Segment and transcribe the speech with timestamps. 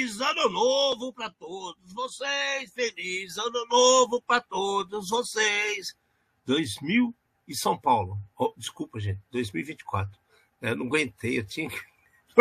[0.00, 2.72] Feliz ano novo para todos vocês!
[2.72, 5.94] Feliz ano novo para todos vocês!
[6.46, 7.14] 2000
[7.46, 8.16] e São Paulo.
[8.34, 10.18] Oh, desculpa, gente, 2024.
[10.62, 11.76] Eu não aguentei, eu tinha que.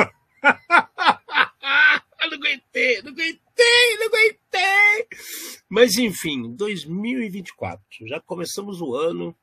[2.31, 5.07] não aguentei, não aguentei, não aguentei!
[5.67, 8.07] Mas enfim, 2024.
[8.07, 9.35] Já começamos o ano,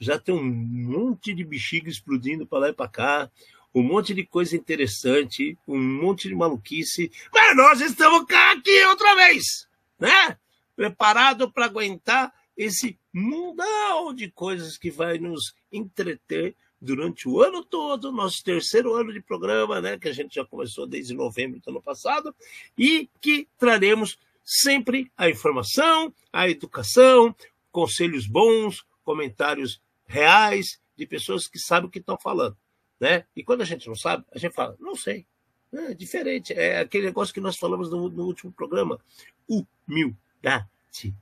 [0.00, 3.30] já tem um monte de bexiga explodindo para lá e para cá
[3.74, 9.14] um monte de coisa interessante, um monte de maluquice, mas nós estamos cá aqui outra
[9.14, 9.66] vez,
[9.98, 10.36] né?
[10.76, 18.10] Preparado para aguentar esse mundão de coisas que vai nos entreter durante o ano todo,
[18.10, 21.80] nosso terceiro ano de programa, né, que a gente já começou desde novembro do ano
[21.80, 22.34] passado,
[22.76, 27.34] e que traremos sempre a informação, a educação,
[27.70, 32.56] conselhos bons, comentários reais de pessoas que sabem o que estão falando.
[33.02, 33.24] Né?
[33.34, 35.26] E quando a gente não sabe, a gente fala, não sei.
[35.72, 36.52] É diferente.
[36.52, 39.00] É aquele negócio que nós falamos no, no último programa.
[39.48, 41.12] Humildade.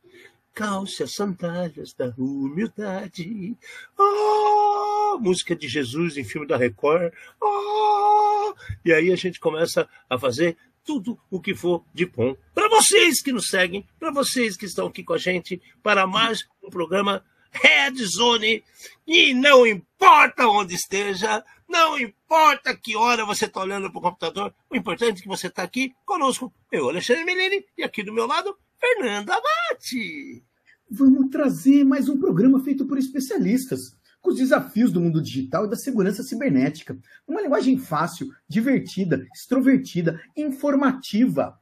[0.52, 3.56] Calce as sandálias da humildade.
[3.98, 5.18] Oh!
[5.20, 7.14] Música de Jesus em filme da Record.
[7.40, 8.52] Oh!
[8.84, 12.36] E aí a gente começa a fazer tudo o que for de bom.
[12.54, 16.46] Para vocês que nos seguem, para vocês que estão aqui com a gente, para mais
[16.62, 18.62] um programa Red Zone.
[19.06, 24.52] E não importa onde esteja, não importa que hora você está olhando para o computador,
[24.68, 26.52] o importante é que você está aqui conosco.
[26.70, 30.44] Eu, Alexandre Melini, e aqui do meu lado, Fernanda Abate.
[30.90, 35.70] Vamos trazer mais um programa feito por especialistas, com os desafios do mundo digital e
[35.70, 36.98] da segurança cibernética.
[37.26, 41.56] Uma linguagem fácil, divertida, extrovertida, informativa,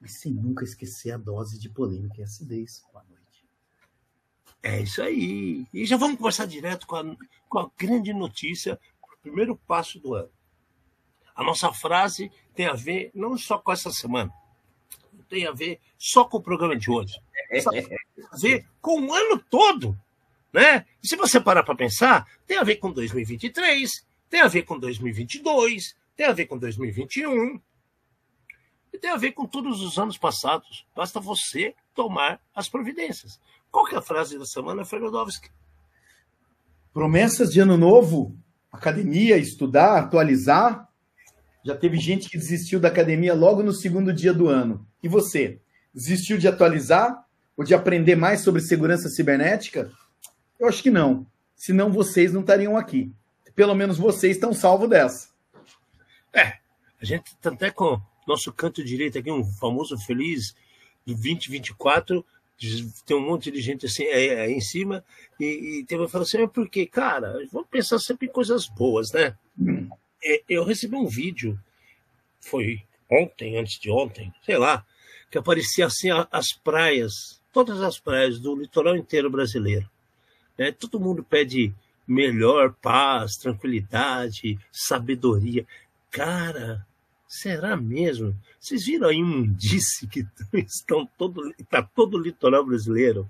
[0.00, 2.82] mas sem nunca esquecer a dose de polêmica e acidez.
[2.92, 3.44] Boa noite.
[4.62, 5.66] É isso aí.
[5.74, 7.16] E já vamos conversar direto com a,
[7.48, 8.78] com a grande notícia,
[9.24, 10.30] primeiro passo do ano.
[11.34, 14.30] A nossa frase tem a ver não só com essa semana,
[15.30, 17.18] tem a ver só com o programa de hoje.
[17.48, 17.64] Tem
[18.30, 19.98] a ver com o ano todo.
[20.52, 20.84] Né?
[21.02, 24.78] E se você parar para pensar, tem a ver com 2023, tem a ver com
[24.78, 27.60] 2022, tem a ver com 2021
[28.92, 30.86] e tem a ver com todos os anos passados.
[30.94, 33.40] Basta você tomar as providências.
[33.70, 35.50] Qual que é a frase da semana, Fernandovski?
[36.92, 38.36] Promessas de ano novo,
[38.74, 40.88] academia, estudar, atualizar.
[41.64, 44.86] Já teve gente que desistiu da academia logo no segundo dia do ano.
[45.02, 45.60] E você?
[45.94, 47.24] Desistiu de atualizar
[47.56, 49.90] ou de aprender mais sobre segurança cibernética?
[50.58, 51.26] Eu acho que não.
[51.54, 53.12] Senão vocês não estariam aqui.
[53.54, 55.28] Pelo menos vocês estão salvos dessa.
[56.32, 56.54] É,
[57.00, 60.54] a gente está até com nosso canto direito aqui, um famoso feliz
[61.06, 62.24] de 2024
[63.04, 65.04] tem um monte de gente assim é, é, em cima,
[65.38, 69.12] e, e tem uma fala assim, é porque, cara, vamos pensar sempre em coisas boas,
[69.12, 69.36] né?
[69.58, 69.88] Hum.
[70.24, 71.58] É, eu recebi um vídeo,
[72.40, 74.84] foi ontem, antes de ontem, sei lá,
[75.30, 79.88] que aparecia assim as praias, todas as praias do litoral inteiro brasileiro.
[80.56, 80.72] Né?
[80.72, 81.74] Todo mundo pede
[82.06, 85.66] melhor paz, tranquilidade, sabedoria.
[86.10, 86.86] Cara,
[87.40, 88.32] Será mesmo?
[88.60, 90.24] Vocês viram a imundice que
[90.54, 93.28] estão todo, está todo o litoral brasileiro?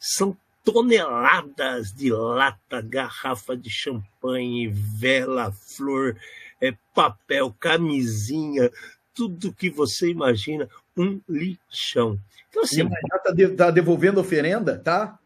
[0.00, 0.34] São
[0.64, 6.16] toneladas de lata, garrafa de champanhe, vela, flor,
[6.58, 8.70] é, papel, camisinha,
[9.12, 10.66] tudo que você imagina,
[10.96, 12.18] um lixão.
[12.48, 15.18] Então, assim, já está de, tá devolvendo oferenda, tá?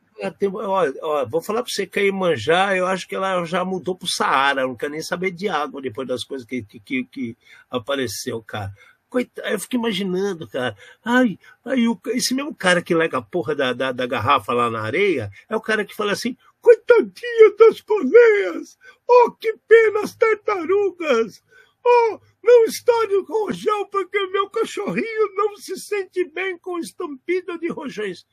[1.00, 4.06] Ó, vou falar para você que a Imanjá, eu acho que ela já mudou para
[4.06, 7.36] o Saara, não quer nem saber de água depois das coisas que, que, que
[7.70, 8.72] apareceu, cara.
[9.08, 10.76] Coitado, eu fico imaginando, cara.
[11.04, 14.68] Ai, ai o, esse mesmo cara que lega a porra da, da, da, garrafa lá
[14.70, 18.78] na areia é o cara que fala assim: coitadinha das poleias!
[19.08, 21.42] Oh, que pena as tartarugas!
[21.82, 27.68] Oh, não estou com rojão porque meu cachorrinho não se sente bem com estampida de
[27.68, 28.26] rojões.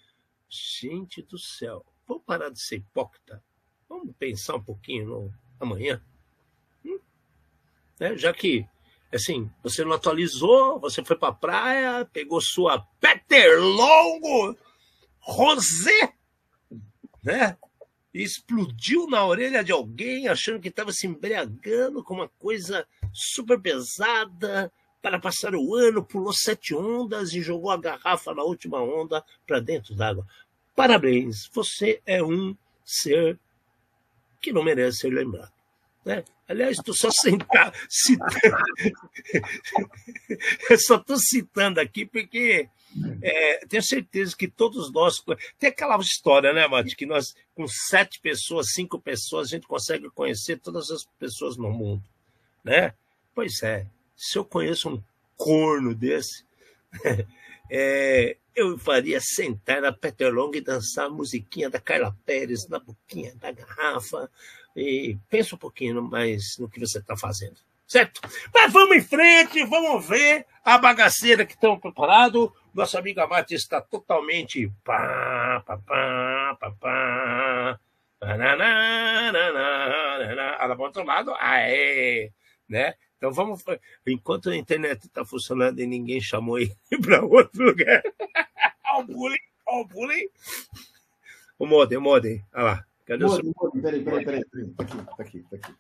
[0.49, 3.43] Gente do céu, vamos parar de ser hipócrita?
[3.89, 6.01] Vamos pensar um pouquinho no amanhã?
[6.83, 6.99] Hum?
[7.99, 8.65] É, já que,
[9.13, 14.57] assim, você não atualizou, você foi para a praia, pegou sua Peter Longo
[15.19, 16.13] Rosé,
[17.23, 17.57] né?
[18.13, 23.59] E explodiu na orelha de alguém, achando que estava se embriagando com uma coisa super
[23.59, 24.71] pesada,
[25.05, 29.59] para passar o ano, pulou sete ondas e jogou a garrafa na última onda para
[29.59, 30.25] dentro d'água.
[30.75, 33.37] Parabéns, você é um ser
[34.41, 35.53] que não merece ser lembrado.
[36.03, 36.23] Né?
[36.47, 38.57] Aliás, estou só sentar, citando.
[40.83, 42.67] só estou citando aqui porque
[43.21, 45.23] é, tenho certeza que todos nós.
[45.59, 50.09] Tem aquela história, né, Mate, que nós, com sete pessoas, cinco pessoas, a gente consegue
[50.09, 52.03] conhecer todas as pessoas no mundo,
[52.63, 52.95] né?
[53.35, 53.85] Pois é,
[54.15, 55.03] se eu conheço um
[55.35, 56.45] corno desse,
[57.69, 63.35] é, eu faria sentar na Peterlong e dançar a musiquinha da Carla Pérez na boquinha
[63.35, 64.29] da garrafa.
[64.75, 67.55] E pensa um pouquinho mais no que você está fazendo,
[67.87, 68.21] certo?
[68.53, 72.53] Mas vamos em frente, vamos ver a bagaceira que estão preparado.
[72.73, 77.79] Nossa amiga Mate está totalmente pá, pá, pá, pá, pá.
[80.59, 82.31] Ela do outro lado, aê,
[82.67, 82.95] né?
[83.17, 83.63] Então vamos.
[84.05, 88.03] Enquanto a internet está funcionando e ninguém chamou ele para outro lugar.
[88.87, 90.29] Olha o bullying, olha o bullying.
[91.59, 92.45] O modem, o modem.
[92.53, 92.85] Olha lá.
[93.05, 93.53] Cadê o seu.
[93.81, 94.43] Peraí, peraí, peraí.
[94.77, 95.75] Tá aqui, tá aqui, tá aqui.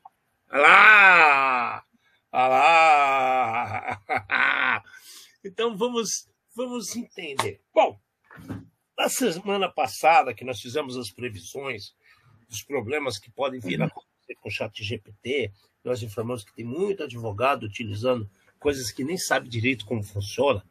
[0.51, 1.85] Olha lá!
[2.31, 4.01] Olha lá!
[5.47, 7.61] Então vamos, vamos entender.
[7.71, 7.99] Bom,
[8.97, 11.93] na semana passada que nós fizemos as previsões
[12.49, 15.51] dos problemas que podem vir a acontecer com o chat GPT,
[15.87, 18.29] nós informamos que tem muito advogado utilizando
[18.59, 20.63] coisas que nem sabe direito como funciona,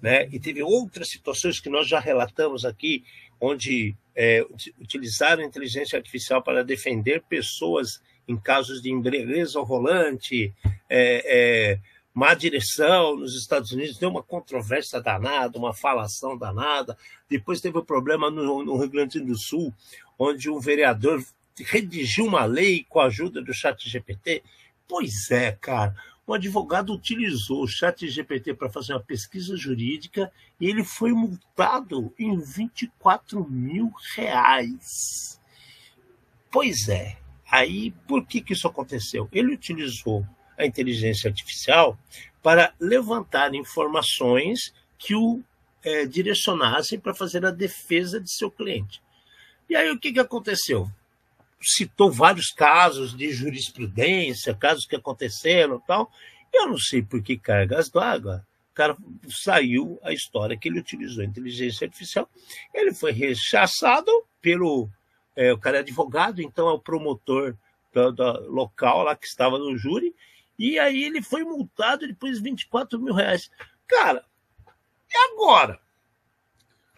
[0.00, 0.28] né?
[0.30, 3.04] E teve outras situações que nós já relatamos aqui,
[3.40, 4.44] onde é,
[4.80, 10.54] utilizaram inteligência artificial para defender pessoas em casos de embriaguez ao volante,
[10.88, 11.22] é,
[11.70, 11.80] é,
[12.12, 16.96] má direção nos Estados Unidos, deu uma controvérsia danada, uma falação danada.
[17.28, 19.72] Depois teve o um problema no, no Rio Grande do Sul,
[20.18, 21.24] onde um vereador
[21.62, 24.42] redigiu uma lei com a ajuda do chat GPT?
[24.86, 25.94] Pois é, cara.
[26.26, 32.12] Um advogado utilizou o chat GPT para fazer uma pesquisa jurídica e ele foi multado
[32.18, 35.40] em 24 mil reais.
[36.50, 37.16] Pois é.
[37.50, 39.26] Aí, por que, que isso aconteceu?
[39.32, 40.26] Ele utilizou
[40.58, 41.98] a inteligência artificial
[42.42, 45.42] para levantar informações que o
[45.82, 49.00] é, direcionassem para fazer a defesa de seu cliente.
[49.68, 50.90] E aí, o que, que aconteceu?
[51.60, 56.10] Citou vários casos de jurisprudência, casos que aconteceram tal.
[56.52, 58.46] Eu não sei por que cargas d'água.
[58.74, 58.96] Cara
[59.28, 62.28] saiu a história que ele utilizou a inteligência artificial.
[62.72, 64.10] Ele foi rechaçado
[64.40, 64.88] pelo.
[65.34, 67.56] É, o cara é advogado, então é o promotor
[67.92, 70.14] do, do local lá que estava no júri.
[70.58, 73.50] E aí ele foi multado depois de 24 mil reais.
[73.86, 74.24] Cara,
[75.12, 75.80] e agora?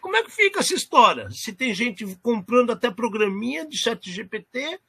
[0.01, 1.29] Como é que fica essa história?
[1.31, 4.81] Se tem gente comprando até programinha de chat GPT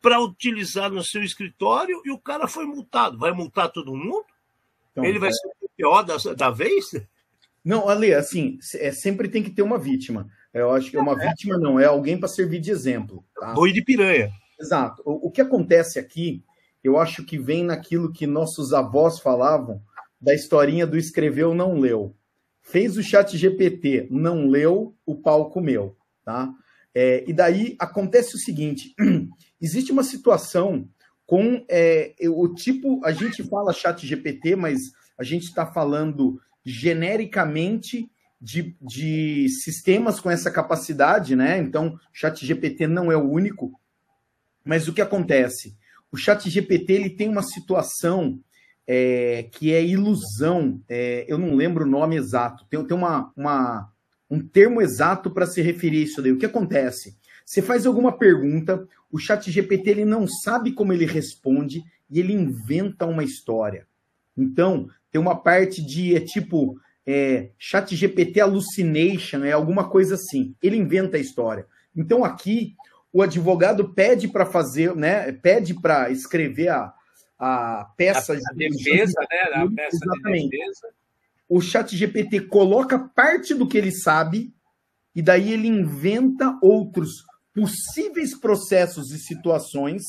[0.00, 3.18] para utilizar no seu escritório e o cara foi multado.
[3.18, 4.24] Vai multar todo mundo?
[4.92, 5.32] Então, Ele vai é...
[5.32, 6.92] ser o pior da, da vez?
[7.64, 10.28] Não, Ale, assim, é, sempre tem que ter uma vítima.
[10.54, 13.24] Eu acho que é uma vítima, não, é alguém para servir de exemplo.
[13.34, 13.52] Tá?
[13.52, 14.30] Boi de piranha.
[14.58, 15.02] Exato.
[15.04, 16.42] O, o que acontece aqui,
[16.82, 19.82] eu acho que vem naquilo que nossos avós falavam
[20.20, 22.14] da historinha do escreveu não leu
[22.66, 26.52] fez o chat GPT, não leu, o pau comeu, tá?
[26.92, 28.94] É, e daí acontece o seguinte,
[29.60, 30.88] existe uma situação
[31.24, 34.80] com é, o tipo, a gente fala chat GPT, mas
[35.16, 38.10] a gente está falando genericamente
[38.40, 41.58] de, de sistemas com essa capacidade, né?
[41.58, 43.72] Então, chat GPT não é o único,
[44.64, 45.76] mas o que acontece?
[46.10, 48.40] O chat GPT ele tem uma situação
[48.86, 50.80] é, que é ilusão.
[50.88, 52.64] É, eu não lembro o nome exato.
[52.70, 53.90] Tem, tem uma, uma,
[54.30, 56.32] um termo exato para se referir a isso daí.
[56.32, 57.16] O que acontece?
[57.44, 62.32] Você faz alguma pergunta, o chat GPT ele não sabe como ele responde e ele
[62.32, 63.86] inventa uma história.
[64.36, 70.54] Então, tem uma parte de, é tipo, é, chat GPT hallucination, é alguma coisa assim.
[70.62, 71.66] Ele inventa a história.
[71.94, 72.74] Então, aqui,
[73.12, 76.92] o advogado pede para fazer, né, pede para escrever a,
[77.38, 79.62] a peça a, a defesa, né?
[79.62, 80.48] A peça exatamente.
[80.48, 80.88] de defesa.
[81.48, 84.52] O chat GPT coloca parte do que ele sabe
[85.14, 87.24] e daí ele inventa outros
[87.54, 90.02] possíveis processos e situações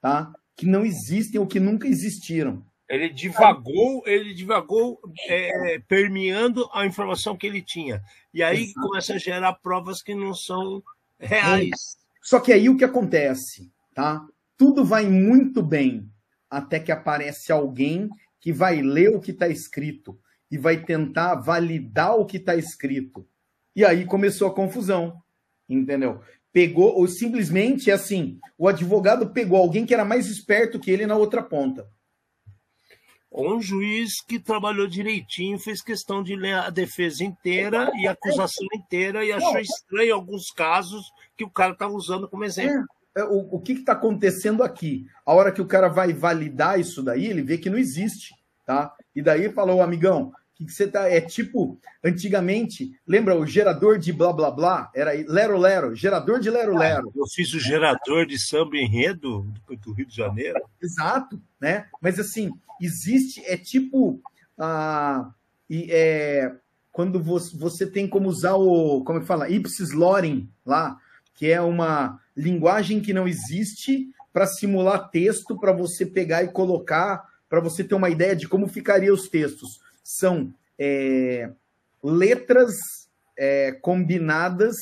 [0.00, 0.32] tá?
[0.56, 2.64] que não existem ou que nunca existiram.
[2.88, 8.02] Ele divagou, ele divagou é, permeando a informação que ele tinha.
[8.32, 8.80] E aí Exato.
[8.80, 10.82] começa a gerar provas que não são
[11.18, 11.98] reais.
[12.22, 14.26] Só que aí o que acontece, tá?
[14.56, 16.10] Tudo vai muito bem
[16.50, 18.08] até que aparece alguém
[18.40, 20.18] que vai ler o que está escrito
[20.50, 23.26] e vai tentar validar o que está escrito.
[23.74, 25.22] E aí começou a confusão,
[25.68, 26.20] entendeu?
[26.52, 31.16] Pegou, ou simplesmente assim, o advogado pegou alguém que era mais esperto que ele na
[31.16, 31.88] outra ponta.
[33.30, 38.66] Um juiz que trabalhou direitinho, fez questão de ler a defesa inteira e a acusação
[38.74, 41.04] inteira e achou estranho alguns casos
[41.36, 42.84] que o cara estava usando como exemplo.
[42.84, 42.97] É.
[43.18, 45.08] É, o, o que está acontecendo aqui?
[45.26, 48.32] A hora que o cara vai validar isso daí, ele vê que não existe,
[48.64, 48.94] tá?
[49.12, 51.08] E daí falou, amigão, o que, que você tá.
[51.10, 54.90] É tipo, antigamente, lembra o gerador de blá blá blá?
[54.94, 57.10] Era Lero Lero, gerador de Lero Lero.
[57.16, 59.44] Eu fiz o gerador de samba enredo
[59.82, 60.60] do Rio de Janeiro.
[60.80, 61.86] Exato, né?
[62.00, 64.22] Mas assim, existe, é tipo.
[64.56, 65.28] Ah,
[65.68, 66.54] e, é,
[66.92, 69.02] quando você, você tem como usar o.
[69.02, 69.50] Como é que fala?
[69.50, 70.96] Ipsis Loren lá,
[71.34, 77.24] que é uma linguagem que não existe para simular texto, para você pegar e colocar,
[77.48, 81.50] para você ter uma ideia de como ficariam os textos são é,
[82.02, 82.72] letras
[83.36, 84.76] é, combinadas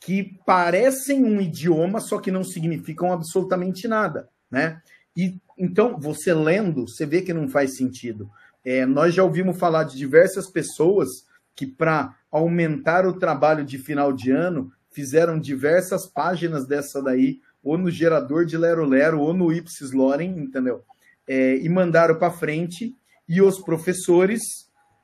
[0.00, 4.80] que parecem um idioma, só que não significam absolutamente nada, né?
[5.14, 8.30] E então você lendo, você vê que não faz sentido.
[8.64, 11.08] É, nós já ouvimos falar de diversas pessoas
[11.54, 17.76] que para aumentar o trabalho de final de ano fizeram diversas páginas dessa daí, ou
[17.76, 20.84] no gerador de Lero Lero, ou no Ipsis Loren, entendeu?
[21.26, 22.94] É, e mandaram para frente
[23.28, 24.42] e os professores,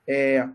[0.07, 0.49] é,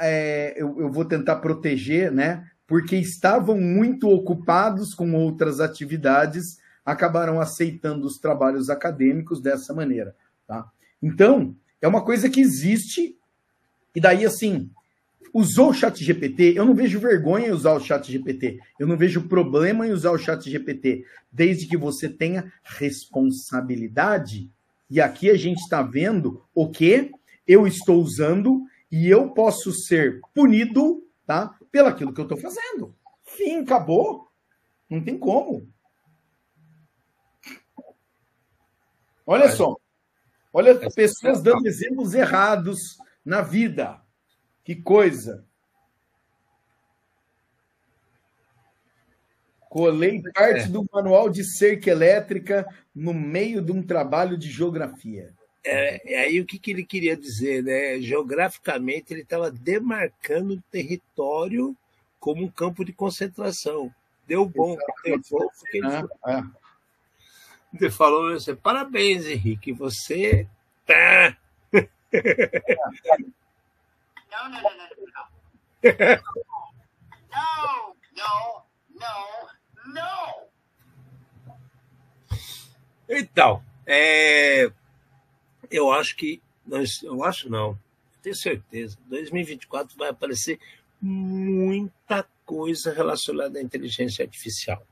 [0.00, 2.48] é, eu, eu vou tentar proteger, né?
[2.66, 10.16] Porque estavam muito ocupados com outras atividades, acabaram aceitando os trabalhos acadêmicos dessa maneira.
[10.46, 10.66] Tá?
[11.02, 13.16] Então, é uma coisa que existe,
[13.94, 14.70] e daí, assim,
[15.36, 18.96] usou o chat GPT, eu não vejo vergonha em usar o chat GPT, eu não
[18.96, 24.50] vejo problema em usar o chat GPT, desde que você tenha responsabilidade
[24.88, 27.10] e aqui a gente está vendo o que
[27.46, 31.54] eu estou usando e eu posso ser punido, tá?
[31.70, 32.94] Pelaquilo que eu estou fazendo.
[33.24, 34.28] Fim, acabou.
[34.88, 35.68] Não tem como.
[39.26, 39.76] Olha só.
[40.52, 44.00] Olha pessoas dando exemplos errados na vida.
[44.66, 45.46] Que coisa.
[49.70, 50.66] Colei parte é.
[50.66, 55.32] do manual de cerca elétrica no meio de um trabalho de geografia.
[55.64, 58.00] É, é aí o que, que ele queria dizer, né?
[58.00, 61.76] Geograficamente, ele estava demarcando o território
[62.18, 63.94] como um campo de concentração.
[64.26, 66.50] Deu bom, deu bom porque ele, ah, ah.
[67.72, 70.48] ele falou assim, parabéns, Henrique, você
[70.84, 71.38] tá.
[74.36, 75.26] Não, não, não, não.
[77.32, 78.62] Não, não,
[78.94, 79.46] não.
[79.86, 80.46] Não!
[83.08, 84.70] Então, é,
[85.70, 86.42] eu acho que.
[86.66, 87.78] Nós, eu acho não,
[88.20, 88.98] tenho certeza.
[89.06, 90.58] 2024 vai aparecer
[91.00, 94.84] muita coisa relacionada à inteligência artificial.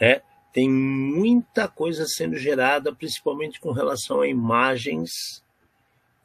[0.00, 0.22] Né?
[0.52, 5.44] Tem muita coisa sendo gerada, principalmente com relação a imagens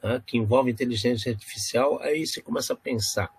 [0.03, 2.01] né, que envolvem inteligência artificial.
[2.01, 3.31] Aí você começa a pensar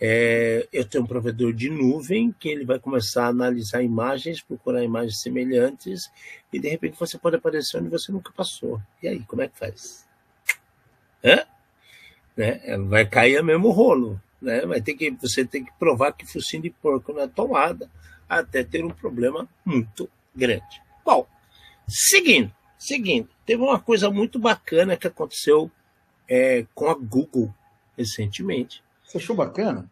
[0.00, 4.82] é, eu tenho um provedor de nuvem que ele vai começar a analisar imagens, procurar
[4.82, 6.10] imagens semelhantes
[6.52, 8.80] e de repente você pode aparecer onde você nunca passou.
[9.02, 10.06] E aí, como é que faz?
[11.24, 11.36] Hã?
[12.36, 12.60] Né?
[12.64, 14.20] É, vai cair o mesmo rolo.
[14.42, 14.66] Né?
[14.66, 17.88] Vai ter que, você tem que provar que focinho de porco na tomada
[18.28, 20.82] até ter um problema muito grande.
[21.04, 21.26] Bom,
[21.86, 22.52] seguindo,
[22.86, 25.70] seguindo, teve uma coisa muito bacana que aconteceu
[26.28, 27.54] é, com a Google
[27.96, 29.88] recentemente você achou bacana?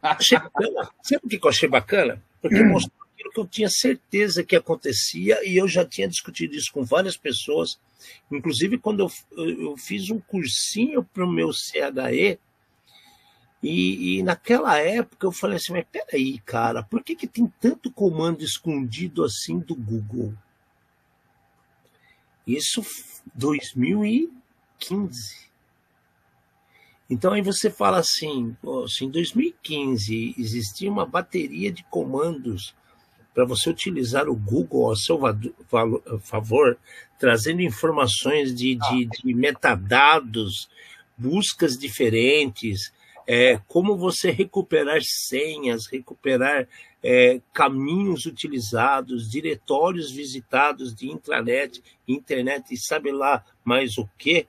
[0.00, 0.90] Achei bacana.
[1.02, 2.22] Sabe por que eu achei bacana?
[2.40, 6.72] Porque mostrou aquilo que eu tinha certeza que acontecia e eu já tinha discutido isso
[6.72, 7.78] com várias pessoas.
[8.30, 12.38] Inclusive, quando eu, eu fiz um cursinho para o meu CHE,
[13.62, 17.92] e, e, naquela época eu falei assim, mas peraí, cara, por que, que tem tanto
[17.92, 20.32] comando escondido assim do Google?
[22.46, 22.82] Isso
[23.34, 25.50] 2015.
[27.08, 28.56] Então aí você fala assim,
[28.88, 32.74] se em 2015 existia uma bateria de comandos
[33.34, 35.18] para você utilizar o Google a seu
[36.22, 36.78] favor,
[37.18, 40.68] trazendo informações de, de, de metadados,
[41.16, 42.92] buscas diferentes,
[43.26, 46.66] é, como você recuperar senhas, recuperar
[47.02, 54.46] é, caminhos utilizados, diretórios visitados de intranet, internet e sabe lá mais o que,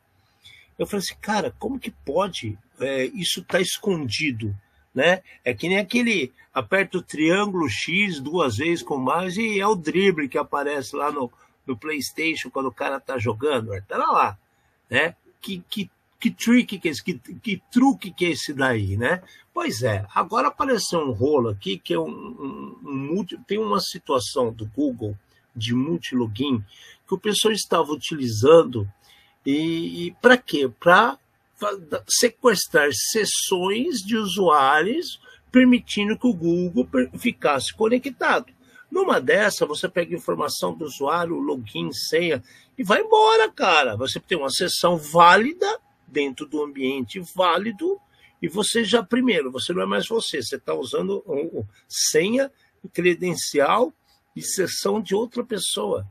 [0.81, 4.55] eu falei assim, cara, como que pode é, isso estar tá escondido?
[4.93, 5.21] Né?
[5.45, 9.75] É que nem aquele aperta o triângulo X duas vezes com mais e é o
[9.75, 11.31] drible que aparece lá no,
[11.67, 13.71] no PlayStation quando o cara tá jogando.
[13.87, 14.37] Tá lá,
[14.89, 15.15] né?
[15.39, 15.89] Que, que,
[16.29, 16.93] que que é?
[16.93, 19.23] Que, que truque que é esse daí, né?
[19.53, 24.53] Pois é, agora apareceu um rolo aqui que é um, um, um tem uma situação
[24.53, 25.17] do Google
[25.55, 26.63] de multilogin
[27.07, 28.87] que o pessoal estava utilizando
[29.45, 30.69] e, e para quê?
[30.79, 31.17] Para
[32.07, 35.19] sequestrar sessões de usuários,
[35.51, 36.87] permitindo que o Google
[37.17, 38.47] ficasse conectado.
[38.91, 42.43] Numa dessa, você pega informação do usuário, login, senha,
[42.77, 43.95] e vai embora, cara.
[43.95, 45.79] Você tem uma sessão válida
[46.11, 47.99] dentro do ambiente válido
[48.41, 51.23] e você já, primeiro, você não é mais você, você está usando
[51.87, 52.51] senha,
[52.91, 53.93] credencial
[54.35, 56.07] e sessão de outra pessoa.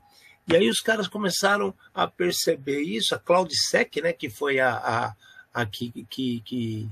[0.47, 5.17] E aí os caras começaram a perceber isso, a CloudSec, né, que foi a, a,
[5.53, 6.89] a que, que, que,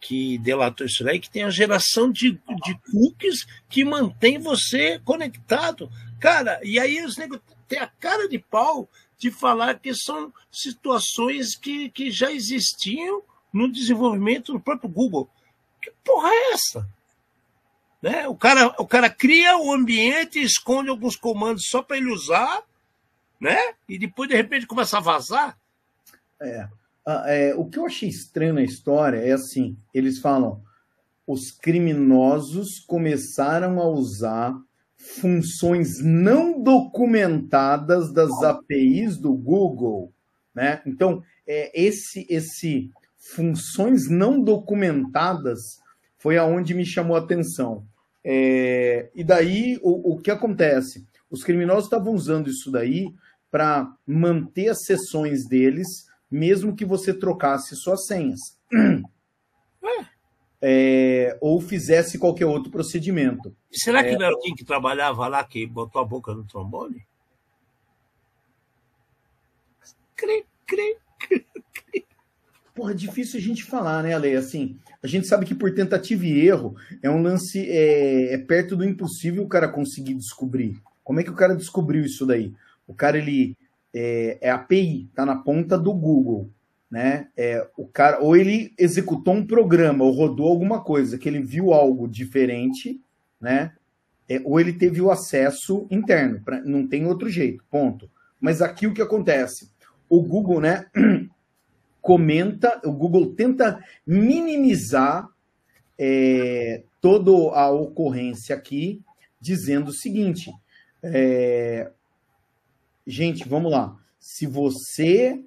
[0.00, 5.90] que delatou isso aí, que tem a geração de, de cookies que mantém você conectado.
[6.20, 11.56] Cara, e aí os negros têm a cara de pau de falar que são situações
[11.56, 13.22] que, que já existiam
[13.52, 15.28] no desenvolvimento do próprio Google.
[15.82, 16.88] Que porra é essa?
[18.00, 18.28] Né?
[18.28, 22.62] O, cara, o cara cria o ambiente, esconde alguns comandos só para ele usar,
[23.40, 23.58] né?
[23.88, 25.58] E depois, de repente, começa a vazar.
[26.40, 26.68] É.
[27.26, 27.54] é.
[27.56, 30.62] O que eu achei estranho na história é assim: eles falam,
[31.26, 34.56] os criminosos começaram a usar
[34.98, 40.12] funções não documentadas das APIs do Google,
[40.54, 40.82] né?
[40.84, 45.80] Então, é, esse esse funções não documentadas
[46.18, 47.84] foi aonde me chamou a atenção.
[48.24, 51.06] É, e daí, o, o que acontece?
[51.30, 53.14] Os criminosos estavam usando isso daí
[53.50, 58.40] para manter as sessões deles, mesmo que você trocasse suas senhas.
[60.60, 63.54] É, ou fizesse qualquer outro procedimento.
[63.70, 67.06] Será que é, não era alguém que trabalhava lá que botou a boca no trombone?
[70.16, 71.46] Cri, cri, cri
[72.78, 74.36] porra, é difícil a gente falar, né, Ale?
[74.36, 78.76] Assim, a gente sabe que por tentativa e erro é um lance é, é, perto
[78.76, 80.80] do impossível o cara conseguir descobrir.
[81.02, 82.54] Como é que o cara descobriu isso daí?
[82.86, 83.56] O cara, ele
[83.92, 86.48] é, é API, tá na ponta do Google,
[86.90, 87.28] né?
[87.36, 91.72] É, o cara, ou ele executou um programa, ou rodou alguma coisa, que ele viu
[91.72, 93.00] algo diferente,
[93.40, 93.72] né?
[94.28, 98.10] É, ou ele teve o acesso interno, pra, não tem outro jeito, ponto.
[98.40, 99.70] Mas aqui o que acontece?
[100.08, 100.86] O Google, né?
[102.00, 105.28] comenta, o Google tenta minimizar
[105.98, 109.02] é, toda a ocorrência aqui,
[109.40, 110.50] dizendo o seguinte:
[111.02, 111.90] é,
[113.06, 113.96] gente, vamos lá.
[114.18, 115.44] Se você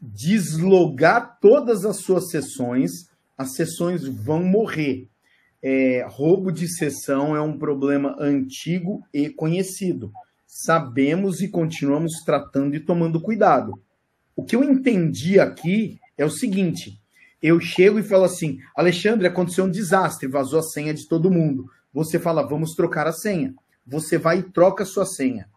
[0.00, 5.08] deslogar todas as suas sessões, as sessões vão morrer.
[5.62, 10.12] É, roubo de sessão é um problema antigo e conhecido.
[10.46, 13.80] Sabemos e continuamos tratando e tomando cuidado.
[14.34, 17.00] O que eu entendi aqui é o seguinte:
[17.42, 21.70] eu chego e falo assim, Alexandre, aconteceu um desastre, vazou a senha de todo mundo.
[21.92, 23.54] Você fala, vamos trocar a senha.
[23.86, 25.48] Você vai e troca a sua senha.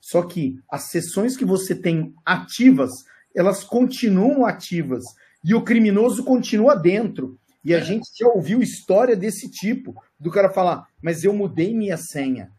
[0.00, 2.90] Só que as sessões que você tem ativas,
[3.34, 5.04] elas continuam ativas
[5.44, 7.38] e o criminoso continua dentro.
[7.64, 7.84] E a é.
[7.84, 12.50] gente já ouviu história desse tipo, do cara falar, mas eu mudei minha senha,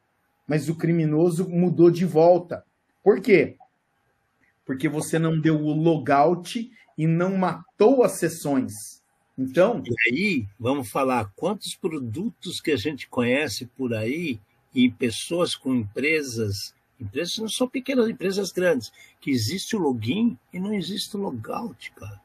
[0.47, 2.63] mas o criminoso mudou de volta.
[3.03, 3.57] Por quê?
[4.71, 9.01] porque você não deu o logout e não matou as sessões.
[9.37, 9.83] Então.
[9.85, 14.39] E aí, vamos falar quantos produtos que a gente conhece por aí
[14.73, 20.59] e pessoas com empresas, empresas não são pequenas, empresas grandes, que existe o login e
[20.59, 22.21] não existe o logout, cara.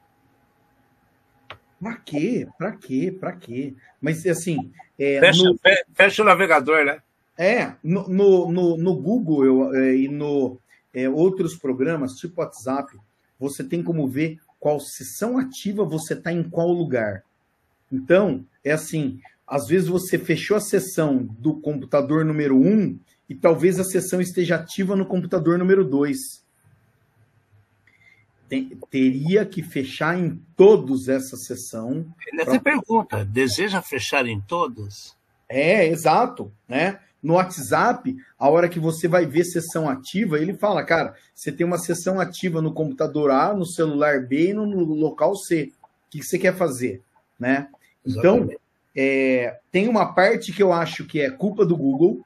[1.79, 2.47] Pra quê?
[2.57, 3.15] Pra quê?
[3.17, 3.73] Pra quê?
[4.01, 4.71] Mas assim.
[4.97, 5.59] É, fecha, no...
[5.93, 7.01] fecha o navegador, né?
[7.37, 10.59] É, no, no, no, no Google eu, é, e no,
[10.91, 12.97] é, outros programas, tipo WhatsApp,
[13.39, 17.23] você tem como ver qual sessão ativa você está em qual lugar.
[17.91, 23.35] Então, é assim, às vezes você fechou a sessão do computador número 1 um, e
[23.35, 26.45] talvez a sessão esteja ativa no computador número 2.
[28.89, 32.05] teria que fechar em todos essa sessão.
[32.27, 32.71] Ele até pra...
[32.71, 35.17] pergunta, deseja fechar em todos?
[35.49, 36.99] É, exato, né?
[37.21, 41.65] No WhatsApp, a hora que você vai ver sessão ativa, ele fala, cara, você tem
[41.65, 45.73] uma sessão ativa no computador A, no celular B e no local C.
[46.07, 47.01] O que você quer fazer?
[47.39, 47.67] Né?
[48.05, 48.49] Então,
[48.95, 52.25] é, tem uma parte que eu acho que é culpa do Google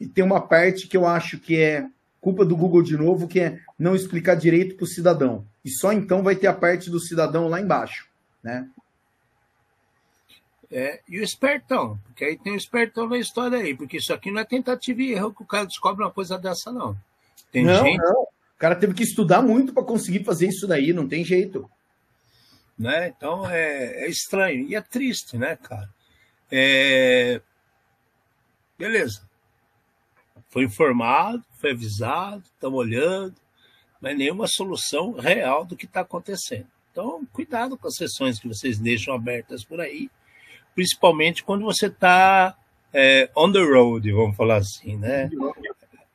[0.00, 1.86] e tem uma parte que eu acho que é
[2.20, 5.46] culpa do Google de novo, que é não explicar direito para o cidadão.
[5.64, 8.08] E só então vai ter a parte do cidadão lá embaixo.
[8.42, 8.68] Né?
[10.70, 14.30] É, e o espertão, porque aí tem o espertão na história aí, porque isso aqui
[14.30, 16.96] não é tentativa e erro que o cara descobre uma coisa dessa, não.
[17.50, 17.98] Tem não, gente...
[17.98, 18.22] não.
[18.22, 21.68] O cara teve que estudar muito para conseguir fazer isso daí, não tem jeito.
[22.78, 23.08] Né?
[23.08, 25.88] Então é, é estranho e é triste, né, cara?
[26.50, 27.40] É...
[28.78, 29.28] Beleza.
[30.50, 33.34] Foi informado, foi avisado, estamos olhando,
[34.00, 36.66] mas nenhuma solução real do que está acontecendo.
[36.90, 40.10] Então, cuidado com as sessões que vocês deixam abertas por aí
[40.74, 42.56] principalmente quando você está
[42.92, 45.30] é, on the road, vamos falar assim, né?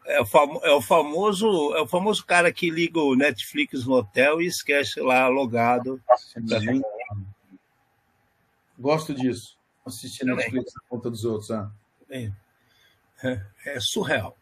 [0.05, 3.93] é, o famo, é, o famoso, é o famoso cara que liga o Netflix no
[3.93, 6.01] hotel e esquece lá logado.
[6.17, 6.81] Sim.
[8.77, 9.55] Gosto disso.
[9.85, 11.51] Assistir Netflix na conta dos outros.
[11.51, 11.71] Ah.
[13.65, 14.37] É surreal.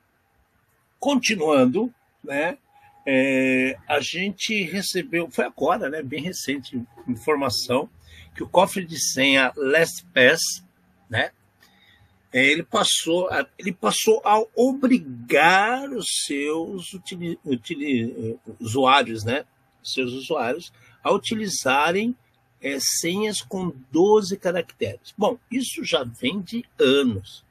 [1.00, 1.93] Continuando,
[2.24, 2.58] né?
[3.06, 7.89] É, a gente recebeu, foi agora, né, bem recente, informação
[8.34, 10.63] que o cofre de senha LastPass,
[11.10, 11.32] né,
[12.32, 19.46] é, ele passou, a, ele passou a obrigar os seus utili, utili, usuários, né,
[19.84, 20.72] seus usuários,
[21.04, 22.15] a utilizarem
[22.62, 25.13] é, senhas com 12 caracteres.
[25.17, 27.46] Bom, isso já vem de anos,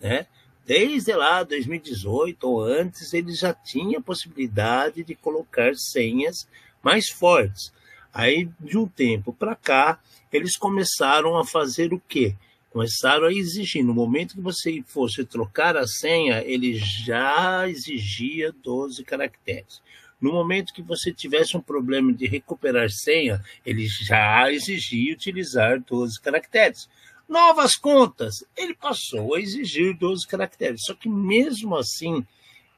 [0.00, 0.26] né?
[0.66, 6.48] Desde lá 2018 ou antes, ele já tinha a possibilidade de colocar senhas
[6.82, 7.72] mais fortes.
[8.12, 9.98] Aí, de um tempo para cá,
[10.32, 12.34] eles começaram a fazer o quê?
[12.70, 13.84] Começaram a exigir.
[13.84, 19.80] No momento que você fosse trocar a senha, ele já exigia 12 caracteres.
[20.20, 26.20] No momento que você tivesse um problema de recuperar senha, ele já exigia utilizar 12
[26.20, 26.88] caracteres.
[27.28, 30.82] Novas contas, ele passou a exigir 12 caracteres.
[30.84, 32.24] Só que mesmo assim,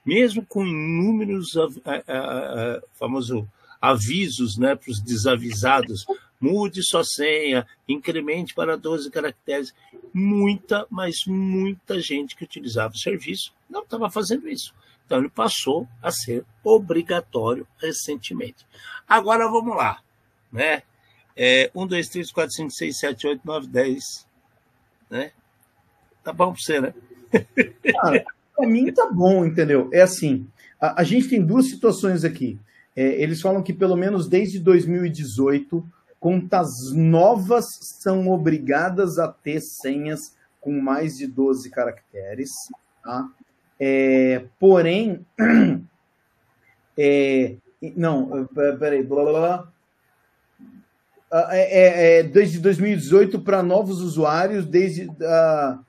[0.05, 3.49] mesmo com inúmeros a, a, a, famoso
[3.81, 6.07] avisos né, para os desavisados,
[6.41, 9.75] mude sua senha, incremente para 12 caracteres,
[10.13, 14.75] muita, mas muita gente que utilizava o serviço não estava fazendo isso.
[15.05, 18.67] Então ele passou a ser obrigatório recentemente.
[19.09, 20.01] Agora vamos lá,
[20.53, 20.83] né?
[21.37, 24.26] É, 1, 2, 3, 4, 5, 6, 7, 8, 9, 10,
[25.11, 25.33] né?
[26.23, 26.95] Tá bom para você, né?
[27.93, 29.89] Cara, para mim tá bom, entendeu?
[29.93, 30.47] É assim,
[30.81, 32.59] a, a gente tem duas situações aqui.
[32.95, 35.87] É, eles falam que pelo menos desde 2018,
[36.19, 42.51] contas novas são obrigadas a ter senhas com mais de 12 caracteres,
[43.05, 43.29] tá?
[43.79, 45.25] É, porém,
[46.99, 47.57] é,
[47.95, 49.73] não, peraí, blá, blá, blá,
[51.33, 55.85] é, é, é, desde 2018 para novos usuários, desde uh,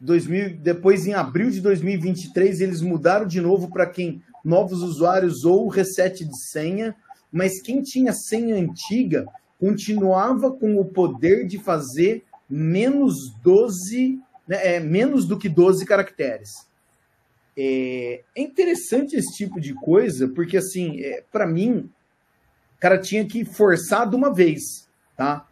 [0.00, 5.68] 2000, depois em abril de 2023 eles mudaram de novo para quem novos usuários ou
[5.68, 6.94] reset de senha,
[7.32, 9.26] mas quem tinha senha antiga
[9.58, 16.66] continuava com o poder de fazer menos 12, né, é, menos do que 12 caracteres.
[17.56, 21.88] É, é interessante esse tipo de coisa, porque assim, é, para mim,
[22.82, 25.46] cara tinha que forçar de uma vez, tá?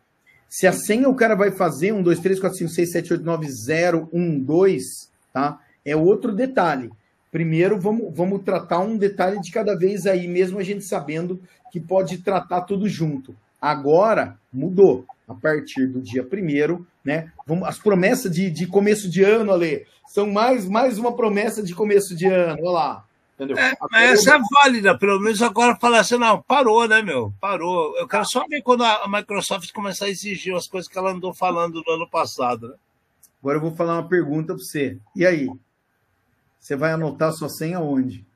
[0.49, 3.25] Se a senha o cara vai fazer 1, 2, 3, 4, 5, 6, 7, 8,
[3.25, 4.85] 9, 0, 1, 2,
[5.33, 5.61] tá?
[5.85, 6.91] É outro detalhe.
[7.31, 11.41] Primeiro, vamos, vamos tratar um detalhe de cada vez aí, mesmo a gente sabendo
[11.71, 13.37] que pode tratar tudo junto.
[13.63, 15.07] Agora, mudou.
[15.29, 17.31] A partir do dia primeiro, né?
[17.47, 21.73] Vamos, as promessas de, de começo de ano, Ale, são mais, mais uma promessa de
[21.73, 22.59] começo de ano.
[22.61, 23.05] Olha lá.
[23.41, 23.57] Entendeu?
[23.57, 27.33] É, mas essa é válida, pelo menos agora falar assim, não, parou, né, meu?
[27.41, 27.97] Parou.
[27.97, 31.33] Eu quero só ver quando a Microsoft começar a exigir as coisas que ela andou
[31.33, 32.75] falando no ano passado, né?
[33.41, 34.99] Agora eu vou falar uma pergunta para você.
[35.17, 35.49] E aí?
[36.59, 38.27] Você vai anotar sua senha onde?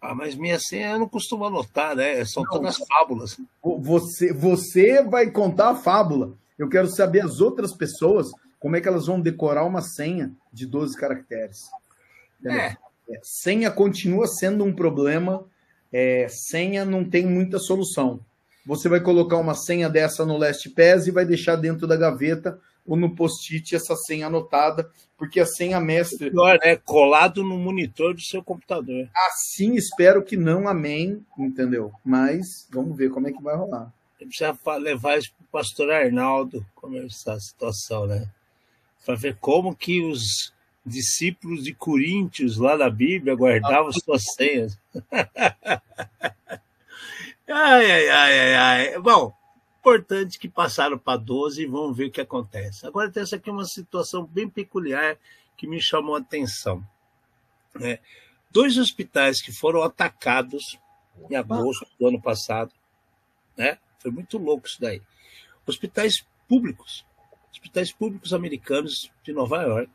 [0.00, 2.24] Ah, mas minha senha eu não costumo anotar, né?
[2.24, 3.40] São não, todas fábulas.
[3.62, 6.32] Você, você vai contar a fábula.
[6.58, 10.66] Eu quero saber as outras pessoas como é que elas vão decorar uma senha de
[10.66, 11.68] 12 caracteres?
[12.44, 12.76] É.
[13.08, 15.44] É, senha continua sendo um problema.
[15.92, 18.20] É, senha não tem muita solução.
[18.64, 22.96] Você vai colocar uma senha dessa no LastPass e vai deixar dentro da gaveta ou
[22.96, 26.30] no post-it essa senha anotada, porque a senha mestre.
[26.30, 26.76] Pior, né?
[26.76, 29.08] Colado no monitor do seu computador.
[29.28, 31.92] Assim espero que não, amém, entendeu?
[32.04, 33.92] Mas vamos ver como é que vai rolar.
[34.18, 38.26] Precisa levar isso para o pastor Arnaldo conversar a situação, né?
[39.06, 40.52] Para ver como que os
[40.84, 44.76] discípulos de Coríntios lá na Bíblia guardavam suas senhas.
[47.48, 48.98] ai, ai, ai, ai, ai.
[48.98, 49.32] Bom,
[49.78, 52.84] importante que passaram para 12 e vamos ver o que acontece.
[52.84, 55.16] Agora tem essa aqui uma situação bem peculiar
[55.56, 56.84] que me chamou a atenção.
[57.80, 58.00] É,
[58.50, 60.78] dois hospitais que foram atacados
[61.30, 62.72] em agosto do ano passado,
[63.56, 63.78] né?
[64.00, 65.00] Foi muito louco isso daí.
[65.64, 67.04] Hospitais públicos
[67.56, 69.90] hospitais públicos americanos de Nova York.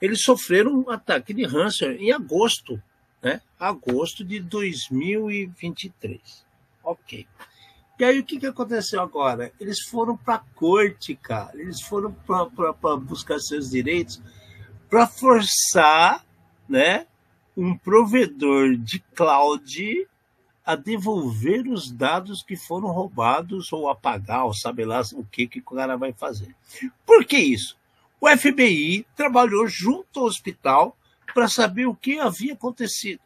[0.00, 2.82] Eles sofreram um ataque de Hansen em agosto,
[3.22, 3.40] né?
[3.58, 6.44] Agosto de 2023.
[6.82, 7.26] Ok.
[7.98, 9.52] E aí o que, que aconteceu agora?
[9.60, 11.52] Eles foram para a corte, cara.
[11.54, 14.20] Eles foram para buscar seus direitos
[14.90, 16.24] para forçar,
[16.68, 17.06] né,
[17.56, 20.08] um provedor de cloud
[20.64, 25.58] a devolver os dados que foram roubados ou apagar, ou sabe lá o que, que
[25.58, 26.54] o cara vai fazer.
[27.04, 27.76] Por que isso?
[28.20, 30.96] O FBI trabalhou junto ao hospital
[31.34, 33.20] para saber o que havia acontecido.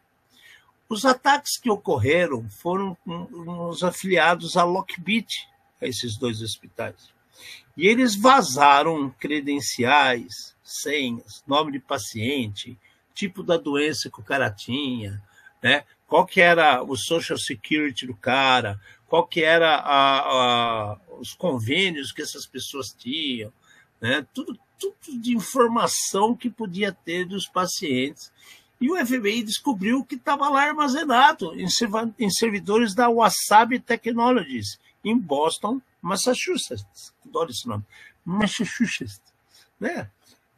[0.88, 5.46] Os ataques que ocorreram foram nos afiliados à Lockbit,
[5.80, 7.12] a esses dois hospitais.
[7.76, 12.76] E eles vazaram credenciais, senhas, nome de paciente,
[13.14, 15.22] tipo da doença que o cara tinha,
[15.62, 15.84] né?
[16.08, 22.10] Qual que era o social security do cara, qual que era a, a, os convênios
[22.10, 23.52] que essas pessoas tinham,
[24.00, 24.26] né?
[24.32, 28.32] tudo, tudo de informação que podia ter dos pacientes.
[28.80, 35.80] E o FBI descobriu que estava lá armazenado em, servidores da Wasabi Technologies, em Boston,
[36.00, 37.12] Massachusetts.
[37.26, 37.84] Adoro esse nome.
[38.24, 39.20] Massachusetts.
[39.78, 40.08] Né?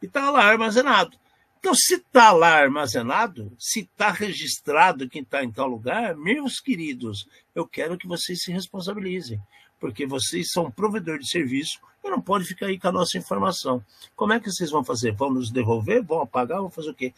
[0.01, 1.17] E estava lá armazenado.
[1.61, 7.27] Então, se está lá armazenado, se está registrado quem está em tal lugar, meus queridos,
[7.53, 9.39] eu quero que vocês se responsabilizem,
[9.79, 13.85] porque vocês são provedor de serviço e não pode ficar aí com a nossa informação.
[14.15, 15.11] Como é que vocês vão fazer?
[15.11, 16.01] Vão nos devolver?
[16.01, 16.61] Vão apagar?
[16.61, 17.13] Vão fazer o quê?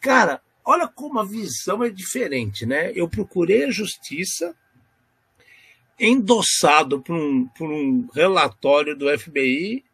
[0.00, 2.90] Cara, olha como a visão é diferente, né?
[2.94, 4.56] Eu procurei a justiça,
[6.00, 9.84] endossado por um, por um relatório do FBI,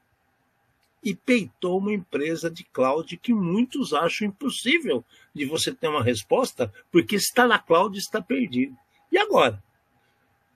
[1.02, 6.72] e peitou uma empresa de cloud que muitos acham impossível de você ter uma resposta,
[6.92, 8.76] porque está na cloud está perdido.
[9.10, 9.62] E agora?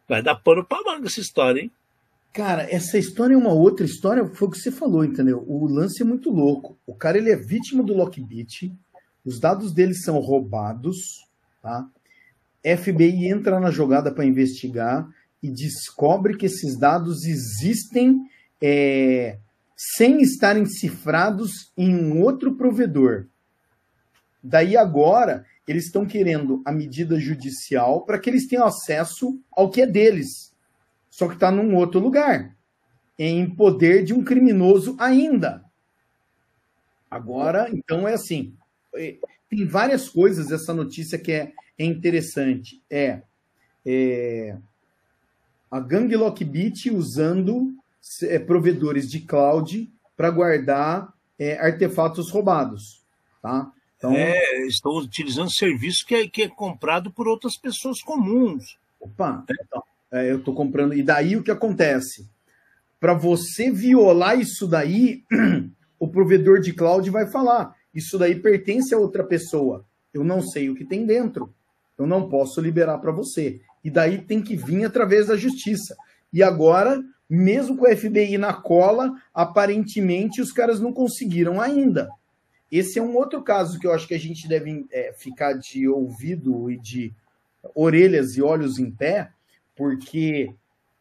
[0.08, 1.70] Vai dar pano para manga essa história, hein?
[2.32, 5.44] Cara, essa história é uma outra história, foi o que você falou, entendeu?
[5.46, 6.76] O lance é muito louco.
[6.84, 8.74] O cara ele é vítima do Lockbit,
[9.24, 11.26] os dados dele são roubados,
[11.62, 11.88] tá?
[12.64, 15.08] FBI entra na jogada para investigar
[15.42, 18.28] e descobre que esses dados existem
[18.60, 19.38] é,
[19.76, 23.26] sem estarem cifrados em um outro provedor.
[24.42, 29.82] Daí agora, eles estão querendo a medida judicial para que eles tenham acesso ao que
[29.82, 30.54] é deles.
[31.10, 32.54] Só que está num outro lugar,
[33.18, 35.64] em poder de um criminoso ainda.
[37.10, 38.54] Agora, então é assim.
[38.94, 39.16] É,
[39.48, 42.82] tem várias coisas essa notícia que é, é interessante.
[42.90, 43.22] É,
[43.86, 44.56] é
[45.70, 47.74] a gangue Lockbit usando
[48.22, 53.02] é, provedores de cloud para guardar é, artefatos roubados.
[53.42, 53.70] Tá?
[53.96, 58.78] Então, é, estão utilizando serviço que é, que é comprado por outras pessoas comuns.
[59.00, 60.94] Opa, então, é, eu estou comprando.
[60.94, 62.28] E daí o que acontece?
[63.00, 65.24] Para você violar isso daí,
[65.98, 69.84] o provedor de cloud vai falar: isso daí pertence a outra pessoa.
[70.12, 71.52] Eu não sei o que tem dentro.
[71.98, 73.60] Eu não posso liberar para você.
[73.82, 75.96] E daí tem que vir através da justiça.
[76.32, 82.08] E agora mesmo com o FBI na cola, aparentemente os caras não conseguiram ainda.
[82.70, 85.88] Esse é um outro caso que eu acho que a gente deve é, ficar de
[85.88, 87.14] ouvido e de
[87.74, 89.30] orelhas e olhos em pé,
[89.76, 90.52] porque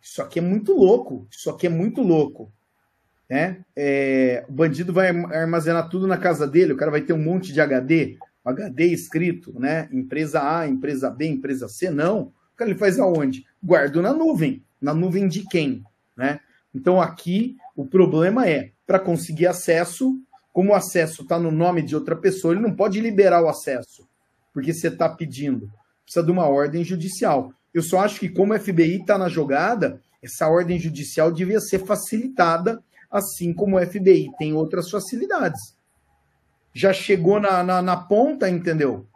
[0.02, 1.28] isso aqui é muito louco.
[1.32, 2.52] Isso aqui é muito louco.
[3.30, 3.64] Né?
[3.76, 7.52] É, o bandido vai armazenar tudo na casa dele, o cara vai ter um monte
[7.52, 9.88] de HD, HD escrito, né?
[9.92, 12.34] Empresa A, empresa B, empresa C, não.
[12.54, 13.46] O cara ele faz aonde?
[13.64, 14.62] Guardo na nuvem.
[14.82, 15.84] Na nuvem de quem?
[16.16, 16.40] Né?
[16.74, 20.20] Então aqui o problema é, para conseguir acesso,
[20.52, 24.08] como o acesso está no nome de outra pessoa, ele não pode liberar o acesso,
[24.54, 25.70] porque você está pedindo.
[26.04, 27.52] Precisa de uma ordem judicial.
[27.74, 31.80] Eu só acho que, como o FBI está na jogada, essa ordem judicial devia ser
[31.80, 35.76] facilitada, assim como o FBI tem outras facilidades.
[36.74, 39.08] Já chegou na, na, na ponta, entendeu?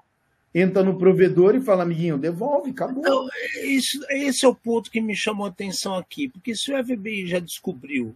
[0.53, 2.99] Entra no provedor e fala, amiguinho, devolve, acabou.
[2.99, 3.27] Então,
[3.63, 7.27] isso, esse é o ponto que me chamou a atenção aqui, porque se o FBI
[7.27, 8.15] já descobriu,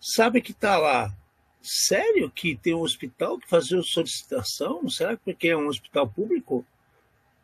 [0.00, 1.12] sabe que está lá,
[1.62, 4.88] sério que tem um hospital que fazer solicitação?
[4.88, 6.64] Será que porque é um hospital público?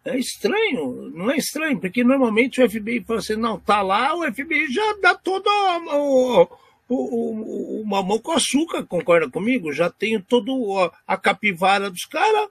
[0.05, 4.33] É estranho, não é estranho, porque normalmente o FBI fala assim, não, tá lá, o
[4.33, 6.43] FBI já dá toda o,
[6.89, 9.73] o, o, o mamão com açúcar, concorda comigo?
[9.73, 12.49] Já tenho todo a capivara dos caras,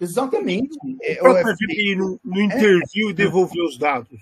[0.00, 0.76] Exatamente.
[1.02, 4.20] É, o FBI não, não interviu é, e devolveu os dados.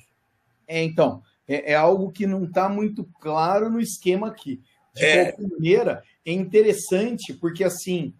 [0.66, 4.60] É, então, é, é algo que não está muito claro no esquema aqui.
[4.94, 5.32] De é.
[5.32, 8.14] qualquer maneira, é interessante, porque assim,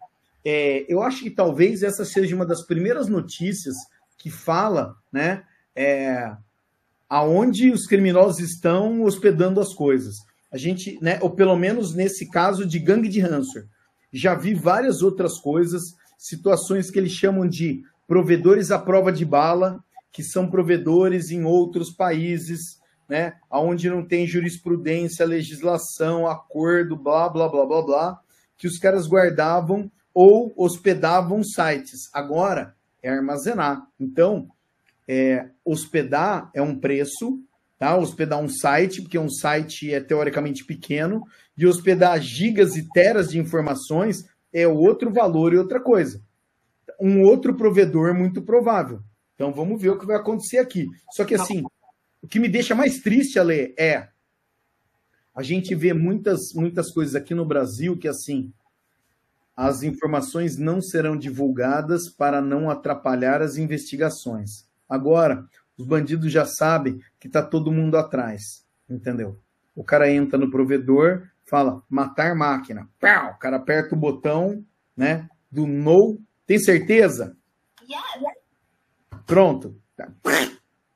[0.44, 3.76] é, eu acho que talvez essa seja uma das primeiras notícias
[4.18, 6.32] que fala, né, é,
[7.08, 10.16] aonde os criminosos estão hospedando as coisas.
[10.52, 13.64] A gente, né, ou pelo menos nesse caso de gangue de Hansor,
[14.12, 19.82] já vi várias outras coisas situações que eles chamam de provedores à prova de bala,
[20.12, 27.48] que são provedores em outros países, né, onde não tem jurisprudência, legislação, acordo, blá, blá,
[27.48, 28.20] blá, blá, blá,
[28.56, 32.08] que os caras guardavam ou hospedavam sites.
[32.12, 33.86] Agora é armazenar.
[33.98, 34.48] Então,
[35.06, 37.40] é, hospedar é um preço,
[37.78, 37.96] tá?
[37.96, 41.24] Hospedar um site, porque um site é teoricamente pequeno,
[41.56, 44.24] de hospedar gigas e teras de informações
[44.54, 46.22] é outro valor e outra coisa.
[47.00, 49.02] Um outro provedor muito provável.
[49.34, 50.86] Então vamos ver o que vai acontecer aqui.
[51.10, 51.64] Só que assim,
[52.22, 54.08] o que me deixa mais triste, Ale, é
[55.34, 58.52] a gente vê muitas, muitas coisas aqui no Brasil que assim
[59.56, 64.66] as informações não serão divulgadas para não atrapalhar as investigações.
[64.88, 65.44] Agora,
[65.76, 69.38] os bandidos já sabem que está todo mundo atrás, entendeu?
[69.74, 73.32] O cara entra no provedor, fala matar máquina, Pau!
[73.32, 74.64] o cara aperta o botão,
[74.96, 77.36] né, do no, tem certeza?
[79.26, 79.80] Pronto,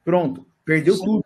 [0.04, 1.24] pronto, perdeu tudo.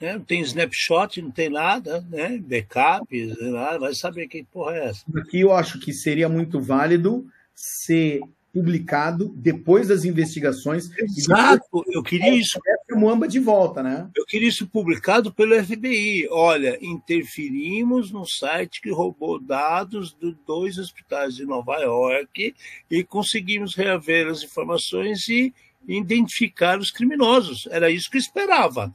[0.00, 0.14] né?
[0.14, 2.38] Não tem snapshot, não tem nada, né?
[2.38, 5.04] Backup, lá, vai saber que porra é essa.
[5.16, 8.20] Aqui eu acho que seria muito válido ser
[8.52, 10.90] publicado depois das investigações.
[10.98, 12.58] Exato, eu queria isso.
[12.92, 14.10] O Muamba de volta, né?
[14.16, 16.28] Eu queria isso publicado pelo FBI.
[16.30, 22.54] Olha, interferimos no site que roubou dados de dois hospitais de Nova York
[22.90, 25.54] e conseguimos reaver as informações e
[25.86, 27.68] identificar os criminosos.
[27.70, 28.92] Era isso que eu esperava.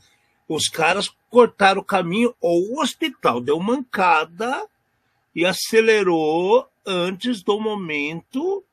[0.48, 4.68] Os caras cortaram o caminho, ou o hospital deu mancada
[5.34, 8.64] e acelerou antes do momento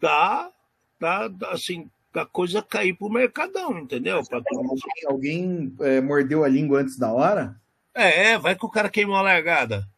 [0.00, 0.50] da,
[0.98, 4.22] da, da assim, da coisa cair pro mercadão, entendeu?
[4.24, 4.80] Pra mundo.
[5.06, 7.60] Alguém é, mordeu a língua antes da hora?
[7.94, 9.88] É, é, vai que o cara queimou a largada.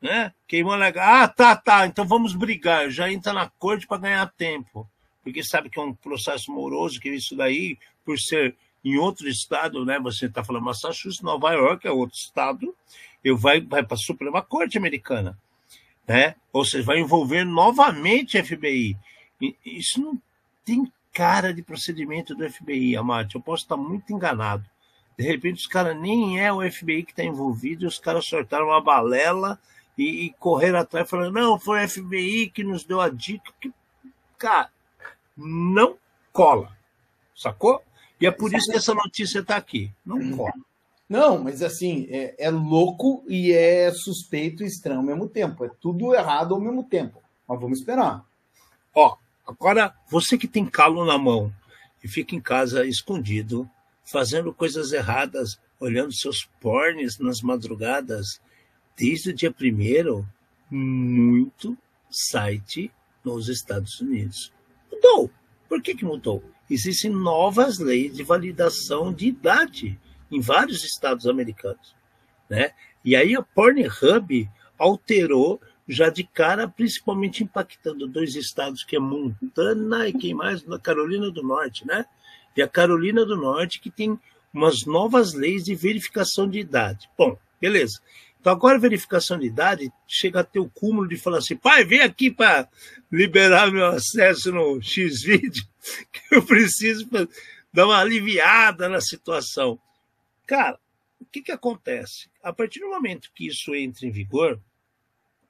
[0.00, 0.32] Né?
[0.46, 1.24] Queimou a largada.
[1.24, 2.90] Ah, tá, tá, então vamos brigar.
[2.90, 4.88] Já entra na corte para ganhar tempo.
[5.22, 9.84] Porque sabe que é um processo moroso, que isso daí, por ser em outro estado,
[9.84, 9.98] né?
[10.00, 12.74] Você está falando Massachusetts, Nova York é outro estado,
[13.22, 15.38] eu vai, vai para a Suprema Corte Americana,
[16.06, 16.34] né?
[16.52, 18.96] Ou seja, vai envolver novamente a FBI.
[19.64, 20.20] Isso não
[20.64, 23.34] tem cara de procedimento do FBI, Amate.
[23.34, 24.64] Eu posso estar muito enganado.
[25.18, 28.66] De repente, os caras nem é o FBI que está envolvido, e os caras sortaram
[28.66, 29.58] uma balela
[29.96, 33.52] e, e correram atrás falando, não, foi o FBI que nos deu a dica.
[33.60, 33.72] Que,
[34.38, 34.70] cara,
[35.36, 35.96] não
[36.32, 36.76] cola.
[37.34, 37.82] Sacou?
[38.20, 39.92] E é por isso que essa notícia está aqui.
[40.04, 40.52] Não cola.
[41.08, 45.64] Não, mas assim, é, é, louco e é suspeito e estranho ao mesmo tempo.
[45.64, 47.20] É tudo errado ao mesmo tempo.
[47.46, 48.24] Mas vamos esperar.
[48.94, 49.16] Ó,
[49.58, 51.52] agora, você que tem calo na mão
[52.02, 53.68] e fica em casa escondido,
[54.04, 58.40] fazendo coisas erradas, olhando seus pornes nas madrugadas,
[58.96, 60.26] desde o dia primeiro,
[60.70, 61.76] muito
[62.10, 62.90] site
[63.24, 64.52] nos Estados Unidos.
[64.90, 65.30] Mudou.
[65.68, 66.42] Por que, que mudou?
[66.68, 69.98] Existem novas leis de validação de idade
[70.30, 71.94] em vários estados americanos.
[72.48, 72.72] Né?
[73.04, 75.60] E aí a Pornhub alterou
[75.92, 80.64] já de cara, principalmente impactando dois estados que é Montana e quem mais?
[80.64, 82.04] Na Carolina do Norte, né?
[82.56, 84.18] E a Carolina do Norte que tem
[84.52, 87.08] umas novas leis de verificação de idade.
[87.16, 88.00] Bom, beleza.
[88.40, 91.84] Então agora a verificação de idade chega a ter o cúmulo de falar assim, pai,
[91.84, 92.68] vem aqui para
[93.10, 95.62] liberar meu acesso no X-Video,
[96.12, 97.08] que eu preciso
[97.72, 99.78] dar uma aliviada na situação.
[100.46, 100.78] Cara,
[101.20, 102.28] o que, que acontece?
[102.42, 104.60] A partir do momento que isso entra em vigor,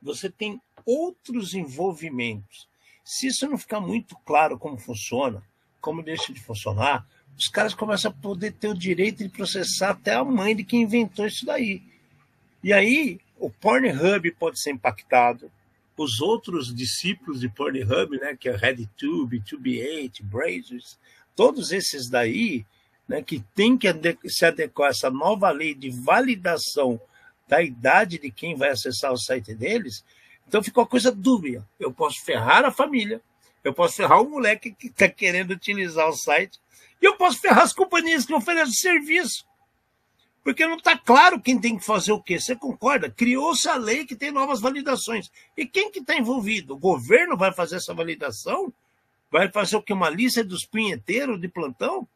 [0.03, 2.69] você tem outros envolvimentos.
[3.05, 5.43] Se isso não ficar muito claro como funciona,
[5.81, 10.15] como deixa de funcionar, os caras começam a poder ter o direito de processar até
[10.15, 11.83] a mãe de quem inventou isso daí.
[12.63, 15.51] E aí, o Pornhub pode ser impactado,
[15.97, 20.99] os outros discípulos de Pornhub, né, que é RedTube, Tube8, Brazers,
[21.37, 22.67] todos esses daí,
[23.07, 23.89] né, que tem que
[24.29, 27.01] se adequar a essa nova lei de validação
[27.47, 30.05] da idade de quem vai acessar o site deles,
[30.47, 31.67] então ficou a coisa dúbia.
[31.79, 33.21] Eu posso ferrar a família,
[33.63, 36.61] eu posso ferrar o moleque que está querendo utilizar o site,
[37.01, 39.45] e eu posso ferrar as companhias que oferecem serviço.
[40.45, 42.39] Porque não está claro quem tem que fazer o quê.
[42.39, 43.09] Você concorda?
[43.09, 45.31] Criou-se a lei que tem novas validações.
[45.57, 46.75] E quem que está envolvido?
[46.75, 48.73] O governo vai fazer essa validação?
[49.31, 49.93] Vai fazer o que?
[49.93, 52.09] Uma lista dos punheteiros de plantão?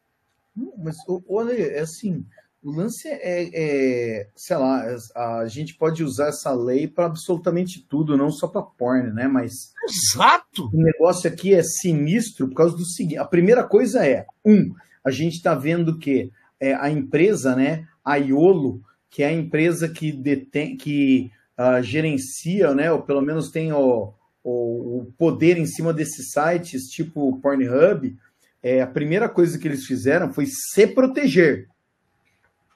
[0.77, 0.97] Mas,
[1.27, 2.25] olha, é assim,
[2.63, 4.83] o lance é, é, sei lá,
[5.15, 9.27] a gente pode usar essa lei para absolutamente tudo, não só para porn, né?
[9.27, 10.69] Mas Exato.
[10.73, 15.11] o negócio aqui é sinistro por causa do seguinte: a primeira coisa é, um, a
[15.11, 20.11] gente está vendo que é, a empresa, né, a Iolo, que é a empresa que
[20.11, 25.93] detém, que uh, gerencia, né, ou pelo menos tem o, o, o, poder em cima
[25.93, 28.17] desses sites, tipo Pornhub,
[28.61, 31.67] é, a primeira coisa que eles fizeram foi se proteger.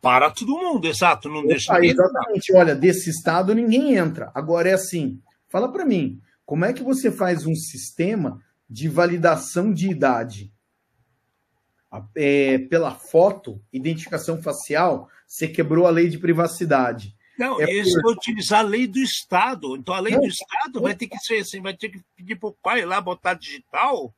[0.01, 4.31] Para todo mundo, exato, não deixa ah, Exatamente, olha, desse estado ninguém entra.
[4.33, 9.71] Agora é assim, fala para mim, como é que você faz um sistema de validação
[9.71, 10.51] de idade?
[12.15, 17.13] É, pela foto, identificação facial, você quebrou a lei de privacidade.
[17.37, 19.75] Não, É eles por- vão utilizar a lei do Estado.
[19.75, 20.21] Então a lei Não.
[20.21, 23.33] do Estado vai ter que ser assim, vai ter que pedir pro pai lá botar
[23.33, 24.13] digital.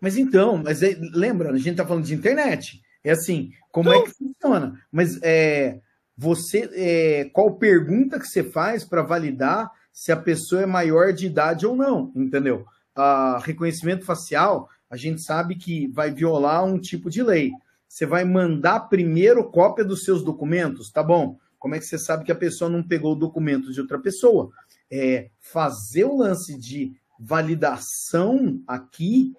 [0.00, 2.80] Mas então, mas é- lembra, a gente está falando de internet.
[3.04, 4.80] É assim, como é que funciona?
[4.90, 5.80] Mas é,
[6.16, 11.26] você, é, qual pergunta que você faz para validar se a pessoa é maior de
[11.26, 12.64] idade ou não, entendeu?
[12.94, 17.52] A reconhecimento facial, a gente sabe que vai violar um tipo de lei.
[17.88, 21.38] Você vai mandar primeiro cópia dos seus documentos, tá bom?
[21.58, 24.50] Como é que você sabe que a pessoa não pegou o documento de outra pessoa?
[24.90, 29.32] É, fazer o lance de validação aqui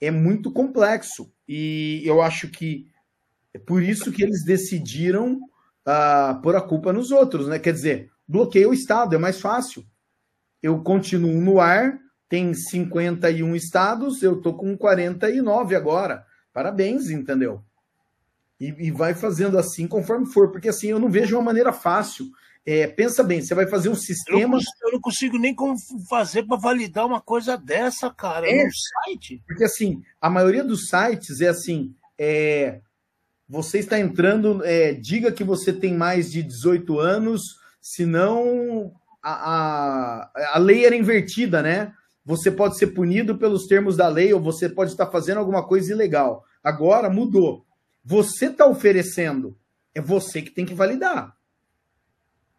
[0.00, 1.30] é muito complexo.
[1.48, 2.88] E eu acho que
[3.56, 5.40] é por isso que eles decidiram
[5.84, 7.58] ah, pôr a culpa nos outros, né?
[7.58, 9.84] Quer dizer, bloqueia o Estado, é mais fácil.
[10.62, 11.98] Eu continuo no ar,
[12.28, 16.24] tem 51 estados, eu tô com 49 agora.
[16.52, 17.62] Parabéns, entendeu?
[18.58, 22.26] E, e vai fazendo assim conforme for, porque assim eu não vejo uma maneira fácil.
[22.64, 24.50] É, pensa bem, você vai fazer um Eu não, sistema.
[24.56, 25.76] cons- eu não consigo nem como
[26.08, 28.64] fazer para validar uma coisa dessa, cara, É.
[28.64, 29.40] no site.
[29.46, 32.80] Porque assim, a maioria dos sites é assim: é,
[33.48, 37.42] você está entrando, é, diga que você tem mais de 18 anos,
[37.80, 38.92] senão
[39.22, 41.92] a, a, a lei era invertida, né?
[42.24, 45.92] Você pode ser punido pelos termos da lei ou você pode estar fazendo alguma coisa
[45.92, 46.44] ilegal.
[46.62, 47.64] Agora mudou.
[48.04, 49.56] Você está oferecendo,
[49.94, 51.36] é você que tem que validar.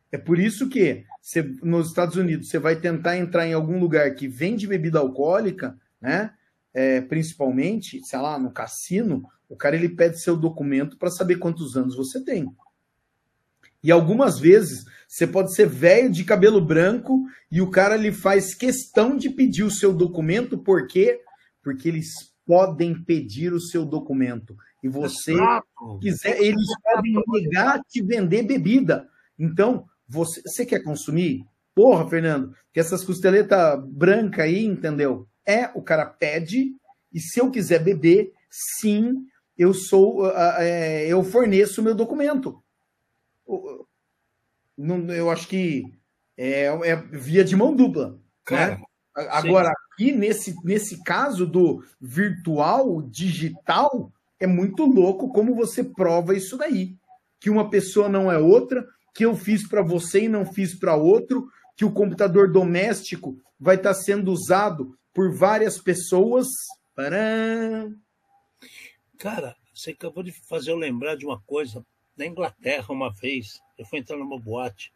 [0.09, 4.15] É por isso que você, nos Estados Unidos você vai tentar entrar em algum lugar
[4.15, 6.31] que vende bebida alcoólica, né?
[6.79, 11.75] É, principalmente, sei lá, no cassino, o cara ele pede seu documento para saber quantos
[11.75, 12.47] anos você tem.
[13.83, 18.53] E algumas vezes você pode ser velho de cabelo branco e o cara lhe faz
[18.53, 21.19] questão de pedir o seu documento, por quê?
[21.63, 24.55] Porque eles podem pedir o seu documento.
[24.83, 25.97] E você Exato.
[25.99, 29.09] quiser, eles podem negar te vender bebida.
[29.39, 31.43] Então, você, você quer consumir?
[31.73, 35.27] Porra, Fernando, que essas costeletas brancas aí, entendeu?
[35.47, 36.75] É, o cara pede,
[37.13, 39.25] e se eu quiser beber, sim,
[39.57, 42.61] eu sou, ah, é, eu forneço o meu documento.
[44.77, 45.83] Eu acho que
[46.37, 48.19] é, é via de mão dupla.
[48.43, 48.83] Cara, né?
[49.29, 56.55] Agora, aqui nesse, nesse caso do virtual, digital, é muito louco como você prova isso
[56.57, 56.95] daí.
[57.39, 58.85] Que uma pessoa não é outra,
[59.15, 63.75] que eu fiz para você e não fiz para outro, que o computador doméstico vai
[63.75, 66.47] estar sendo usado por várias pessoas.
[66.95, 67.91] Parã.
[69.17, 71.83] Cara, você acabou de fazer eu lembrar de uma coisa.
[72.15, 74.93] Na Inglaterra, uma vez, eu fui entrar numa boate,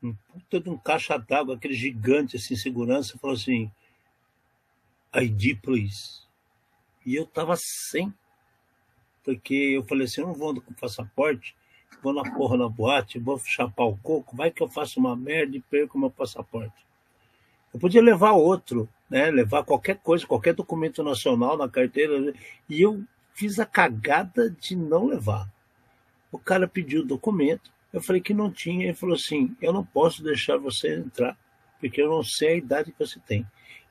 [0.00, 3.68] um puta de um caixa d'água, aquele gigante assim, segurança, falou assim,
[5.12, 6.20] ID, please.
[7.04, 8.14] E eu tava sem,
[9.24, 11.56] porque eu falei assim, eu não vou com passaporte,
[12.00, 15.56] vou na porra na boate, vou chapar o coco, vai que eu faço uma merda
[15.56, 16.86] e perco meu passaporte.
[17.74, 19.30] Eu podia levar outro, né?
[19.30, 22.32] Levar qualquer coisa, qualquer documento nacional na carteira,
[22.68, 23.02] e eu
[23.34, 25.50] fiz a cagada de não levar.
[26.30, 29.84] O cara pediu o documento, eu falei que não tinha, ele falou assim: eu não
[29.84, 31.36] posso deixar você entrar,
[31.80, 33.44] porque eu não sei a idade que você tem.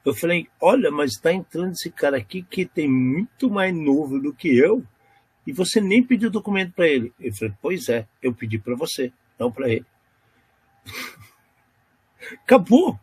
[0.05, 4.33] Eu falei: olha, mas está entrando esse cara aqui que tem muito mais novo do
[4.33, 4.85] que eu,
[5.45, 7.13] e você nem pediu documento para ele.
[7.19, 9.85] Eu falei: pois é, eu pedi para você, não para ele.
[12.45, 12.97] Acabou.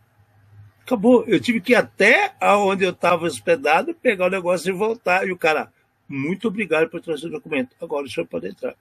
[0.87, 1.25] Acabou.
[1.27, 5.27] Eu tive que ir até aonde eu estava hospedado, pegar o negócio e voltar.
[5.27, 5.73] E o cara,
[6.09, 7.75] muito obrigado por trazer o documento.
[7.81, 8.77] Agora o senhor pode entrar.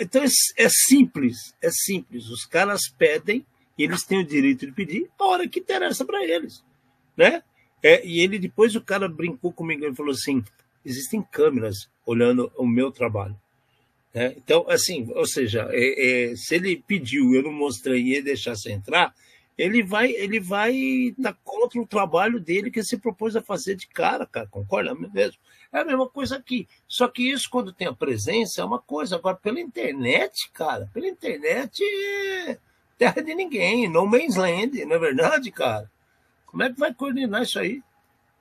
[0.00, 0.26] Então é,
[0.56, 2.30] é simples, é simples.
[2.30, 3.44] Os caras pedem
[3.76, 6.64] e eles têm o direito de pedir a hora que interessa para eles,
[7.14, 7.42] né?
[7.82, 10.42] É, e ele depois o cara brincou comigo e falou assim:
[10.82, 13.38] existem câmeras olhando o meu trabalho.
[14.14, 14.34] né?
[14.36, 18.70] Então, assim, ou seja, é, é, se ele pediu, eu não mostrei e ele deixasse
[18.70, 19.14] entrar,
[19.60, 23.86] ele vai, ele vai estar contra o trabalho dele que se propôs a fazer de
[23.86, 24.46] cara, cara.
[24.46, 25.38] Concorda mesmo?
[25.70, 26.66] É a mesma coisa aqui.
[26.88, 29.16] Só que isso, quando tem a presença, é uma coisa.
[29.16, 31.82] Agora, pela internet, cara, pela internet
[32.48, 32.58] é
[32.96, 35.90] terra de ninguém, no man's land, não é verdade, cara?
[36.46, 37.82] Como é que vai coordenar isso aí?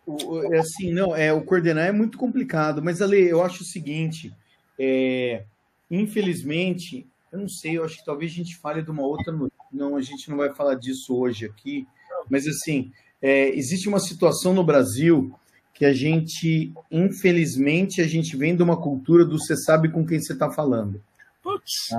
[0.06, 3.66] O- é assim, não, é, o coordenar é muito complicado, mas Ale, eu acho o
[3.66, 4.34] seguinte,
[4.78, 5.44] é,
[5.92, 9.59] infelizmente, eu não sei, eu acho que talvez a gente fale de uma outra notícia,
[9.72, 11.88] não, a gente não vai falar disso hoje aqui,
[12.30, 12.92] mas assim,
[13.22, 15.34] é, existe uma situação no Brasil
[15.74, 20.20] que a gente, infelizmente, a gente vem de uma cultura do você sabe com quem
[20.20, 21.02] você está falando.
[21.42, 21.90] Putz,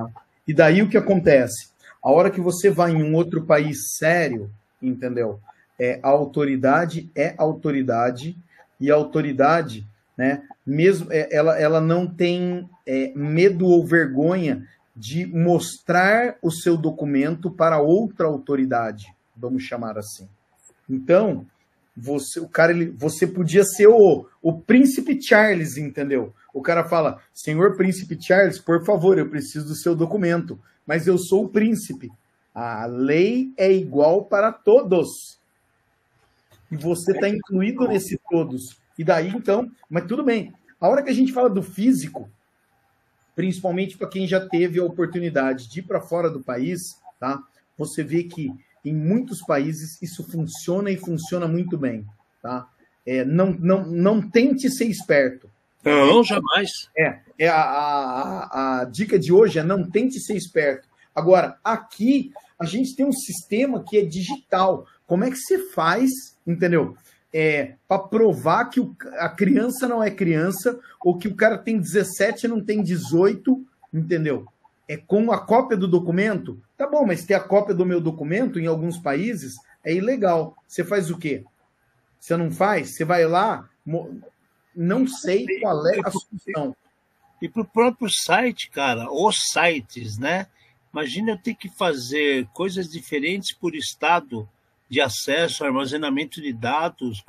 [0.46, 1.70] E daí o que acontece?
[2.02, 4.50] A hora que você vai em um outro país sério,
[4.82, 5.40] entendeu?
[5.78, 8.36] É, a autoridade é autoridade
[8.78, 10.42] e a autoridade, né?
[10.66, 14.66] Mesmo é, ela, ela não tem é, medo ou vergonha
[15.00, 20.28] de mostrar o seu documento para outra autoridade, vamos chamar assim.
[20.86, 21.46] Então,
[21.96, 26.34] você, o cara, ele, você podia ser o, o príncipe Charles, entendeu?
[26.52, 31.16] O cara fala, senhor príncipe Charles, por favor, eu preciso do seu documento, mas eu
[31.16, 32.12] sou o príncipe.
[32.54, 35.40] A lei é igual para todos.
[36.70, 38.76] E você está incluído nesse todos.
[38.98, 40.52] E daí, então, mas tudo bem.
[40.78, 42.28] A hora que a gente fala do físico,
[43.40, 47.42] principalmente para quem já teve a oportunidade de ir para fora do país, tá?
[47.78, 48.52] Você vê que
[48.84, 52.04] em muitos países isso funciona e funciona muito bem,
[52.42, 52.68] tá?
[53.06, 55.48] É, não, não, não tente ser esperto.
[55.82, 56.90] Não, jamais.
[56.94, 60.86] É, é a, a, a dica de hoje é não tente ser esperto.
[61.14, 64.86] Agora, aqui a gente tem um sistema que é digital.
[65.06, 66.10] Como é que você faz,
[66.46, 66.94] entendeu?
[67.32, 71.78] É, para provar que o, a criança não é criança, ou que o cara tem
[71.78, 74.46] 17 e não tem 18, entendeu?
[74.88, 76.60] É com a cópia do documento?
[76.76, 79.54] Tá bom, mas ter a cópia do meu documento em alguns países
[79.84, 80.56] é ilegal.
[80.66, 81.44] Você faz o quê?
[82.18, 82.96] Você não faz?
[82.96, 83.68] Você vai lá,
[84.74, 86.76] não sei qual é a solução.
[87.40, 90.46] E para o próprio site, cara, os sites, né?
[90.92, 94.48] Imagina eu ter que fazer coisas diferentes por estado
[94.90, 97.22] de acesso, armazenamento de dados,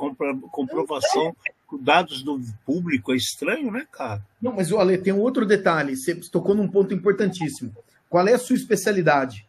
[0.51, 1.35] comprovação,
[1.79, 3.13] dados do público.
[3.13, 4.25] É estranho, né, cara?
[4.41, 5.95] Não, mas, Ale, tem um outro detalhe.
[5.95, 7.73] Você tocou num ponto importantíssimo.
[8.09, 9.47] Qual é a sua especialidade?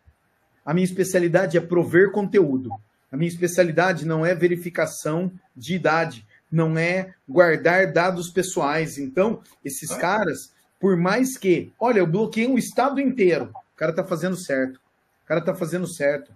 [0.65, 2.71] A minha especialidade é prover conteúdo.
[3.11, 8.99] A minha especialidade não é verificação de idade não é guardar dados pessoais.
[8.99, 9.97] Então, esses ah.
[9.97, 14.77] caras, por mais que, olha, eu bloqueei um estado inteiro, o cara tá fazendo certo.
[14.77, 16.31] O cara tá fazendo certo.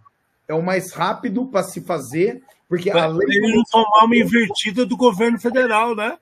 [0.49, 3.26] É o mais rápido para se fazer, porque pra a lei.
[3.36, 6.18] Ele não tomar uma invertida do governo federal, né?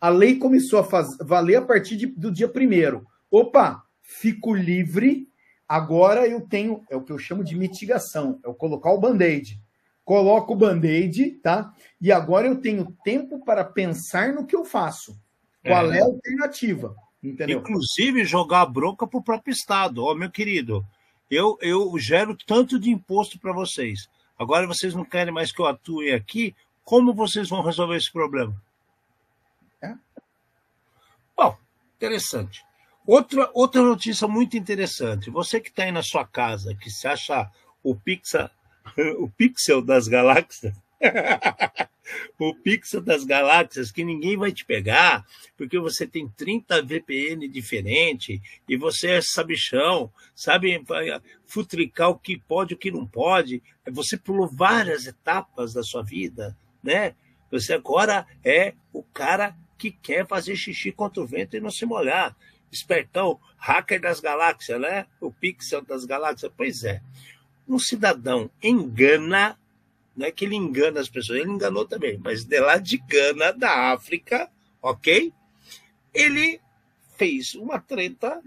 [0.00, 1.16] A lei começou a faz...
[1.20, 3.06] valer a partir de, do dia primeiro.
[3.30, 5.28] Opa, fico livre.
[5.68, 9.60] Agora eu tenho, é o que eu chamo de mitigação, é o colocar o band-aid
[10.08, 11.70] coloco o band-aid, tá?
[12.00, 15.20] E agora eu tenho tempo para pensar no que eu faço.
[15.62, 16.96] Qual é, é a alternativa?
[17.22, 17.58] Entendeu?
[17.58, 20.02] Inclusive jogar a bronca para o próprio Estado.
[20.02, 20.82] Ó, oh, meu querido,
[21.30, 24.08] eu, eu gero tanto de imposto para vocês.
[24.38, 26.54] Agora vocês não querem mais que eu atue aqui.
[26.84, 28.54] Como vocês vão resolver esse problema?
[29.82, 29.94] É?
[31.36, 31.56] Bom,
[31.96, 32.64] interessante.
[33.06, 35.30] Outra, outra notícia muito interessante.
[35.30, 37.50] Você que está aí na sua casa, que se acha
[37.82, 37.94] o
[39.18, 40.74] o pixel das galáxias.
[42.38, 45.24] o pixel das galáxias que ninguém vai te pegar,
[45.56, 50.82] porque você tem 30 VPN diferente e você é sabichão, sabe
[51.46, 53.62] futricar o que pode e o que não pode.
[53.90, 57.14] Você pulou várias etapas da sua vida, né?
[57.50, 61.86] Você agora é o cara que quer fazer xixi contra o vento e não se
[61.86, 62.36] molhar.
[62.70, 65.06] Espertão, hacker das galáxias, né?
[65.20, 66.52] O pixel das galáxias.
[66.54, 67.00] Pois é
[67.68, 69.58] um cidadão engana,
[70.18, 73.52] não é que ele engana as pessoas, ele enganou também, mas de lá de Gana,
[73.52, 74.50] da África,
[74.82, 75.32] ok?
[76.12, 76.60] Ele
[77.16, 78.42] fez uma treta,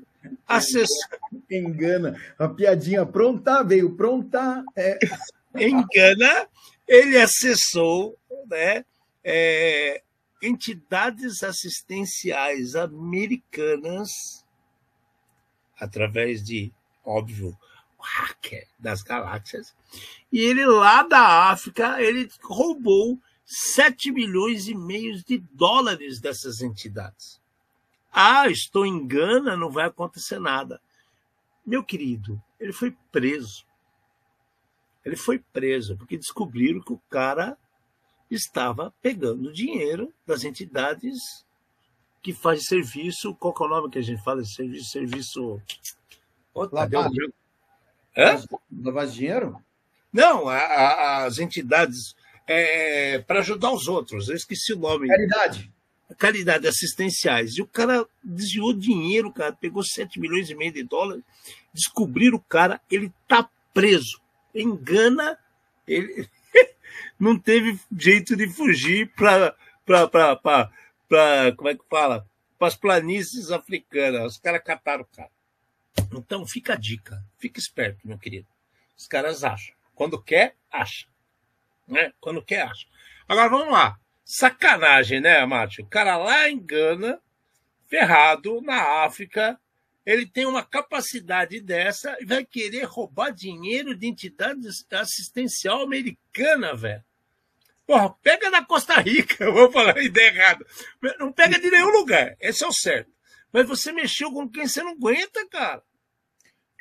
[0.46, 1.08] acessou.
[1.50, 4.62] Engana, a piadinha pronta, veio pronta.
[4.76, 5.00] É...
[5.56, 6.46] Engana,
[6.86, 8.18] ele acessou
[8.50, 8.84] né,
[9.24, 10.02] é,
[10.42, 14.10] entidades assistenciais americanas
[15.80, 16.70] através de,
[17.06, 17.58] óbvio,
[18.02, 19.74] hacker das galáxias.
[20.32, 27.42] E ele lá da África, ele roubou 7 milhões e meio de dólares dessas entidades.
[28.12, 30.82] Ah, estou em Gana, não vai acontecer nada.
[31.66, 33.66] Meu querido, ele foi preso.
[35.04, 37.58] Ele foi preso porque descobriram que o cara
[38.30, 41.46] estava pegando dinheiro das entidades
[42.22, 43.36] que faz serviço.
[43.36, 44.92] Qual é o nome que a gente fala de serviço?
[44.92, 45.62] Serviço.
[46.54, 46.68] Oh,
[48.18, 48.42] Hã?
[48.70, 49.62] De dinheiro?
[50.12, 52.16] Não, a, a, as entidades
[52.48, 54.28] é, para ajudar os outros.
[54.28, 55.08] Eu esqueci o nome.
[55.08, 55.72] Caridade.
[56.18, 57.58] Caridade assistenciais.
[57.58, 61.24] E o cara desviou dinheiro, cara, pegou 7 milhões e meio de dólares.
[61.74, 64.20] Descobriram o cara, ele tá preso.
[64.54, 65.38] Engana,
[65.88, 66.28] ele
[67.18, 69.56] não teve jeito de fugir para
[71.56, 72.26] como é que fala?
[72.60, 74.34] Para as planícies africanas.
[74.34, 75.30] Os caras cataram o cara.
[76.14, 78.48] Então fica a dica, fica esperto, meu querido.
[78.98, 79.76] Os caras acham.
[79.96, 81.08] Quando quer, acha.
[81.88, 82.14] Né?
[82.20, 82.88] Quando quer, acha.
[83.28, 84.00] Agora vamos lá.
[84.24, 85.84] Sacanagem, né, Márcio?
[85.84, 87.20] O cara lá engana,
[87.88, 89.60] ferrado, na África,
[90.06, 94.62] ele tem uma capacidade dessa e vai querer roubar dinheiro de entidade
[94.92, 97.04] assistencial americana, velho.
[97.86, 100.66] Porra, pega da Costa Rica, eu vou falar a ideia errada.
[101.20, 103.12] Não pega de nenhum lugar, esse é o certo.
[103.52, 105.84] Mas você mexeu com quem você não aguenta, cara.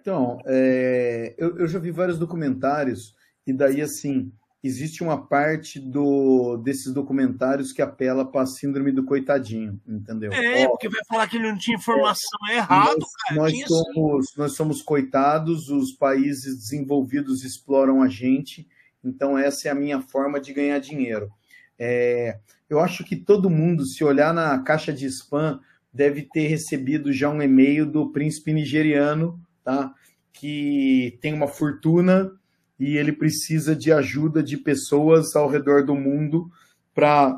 [0.01, 3.15] Então, é, eu, eu já vi vários documentários,
[3.47, 9.05] e daí, assim, existe uma parte do, desses documentários que apela para a síndrome do
[9.05, 10.33] coitadinho, entendeu?
[10.33, 13.41] É, Ó, porque vai falar que ele não tinha informação é errado, nós, cara.
[13.41, 18.69] nós somos, nós somos coitados, os países desenvolvidos exploram a gente,
[19.03, 21.31] então essa é a minha forma de ganhar dinheiro.
[21.79, 25.59] É, eu acho que todo mundo, se olhar na caixa de spam,
[25.93, 29.93] deve ter recebido já um e-mail do príncipe nigeriano, tá?
[30.33, 32.31] Que tem uma fortuna
[32.79, 36.51] e ele precisa de ajuda de pessoas ao redor do mundo
[36.95, 37.37] para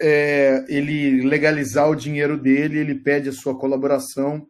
[0.00, 4.46] é, ele legalizar o dinheiro dele, ele pede a sua colaboração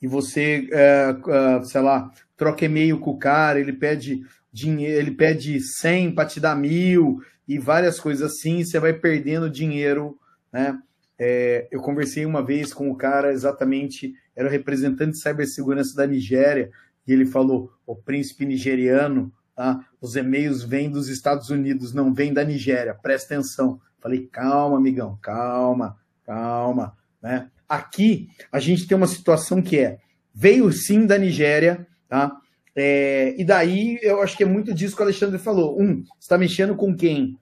[0.00, 4.22] e você, é, é, sei lá, troca e-mail com o cara, ele pede
[4.52, 9.50] dinheiro, ele pede 100 para te dar mil e várias coisas assim, você vai perdendo
[9.50, 10.18] dinheiro,
[10.52, 10.78] né?
[11.22, 16.06] É, eu conversei uma vez com o cara exatamente, era o representante de cibersegurança da
[16.06, 16.70] Nigéria,
[17.06, 19.84] e ele falou: o príncipe nigeriano, tá?
[20.00, 23.78] Os e-mails vêm dos Estados Unidos, não vêm da Nigéria, presta atenção.
[24.00, 27.50] Falei, calma, amigão, calma, calma, né?
[27.68, 29.98] Aqui a gente tem uma situação que é
[30.32, 32.34] veio sim da Nigéria, tá?
[32.74, 35.78] É, e daí eu acho que é muito disso que o Alexandre falou.
[35.78, 37.38] Um, está mexendo com quem?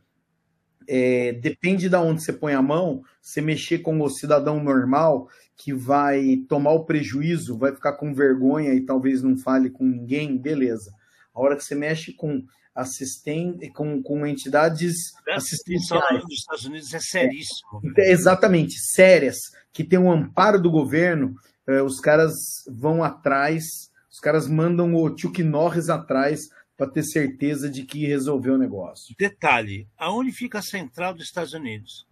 [0.89, 5.74] É, depende de onde você põe a mão, você mexer com o cidadão normal que
[5.74, 10.91] vai tomar o prejuízo, vai ficar com vergonha e talvez não fale com ninguém, beleza.
[11.34, 12.43] A hora que você mexe com
[12.74, 14.95] assistente, com, com entidades
[15.28, 17.82] assistenciais, dos Estados Unidos é seríssimo.
[17.99, 19.36] é, exatamente, sérias,
[19.72, 21.34] que tem um amparo do governo,
[21.66, 22.34] é, os caras
[22.68, 23.64] vão atrás,
[24.11, 26.49] os caras mandam o Chuck Norris atrás
[26.79, 29.14] para ter certeza de que resolveu o negócio.
[29.18, 32.07] Detalhe: aonde fica a central dos Estados Unidos?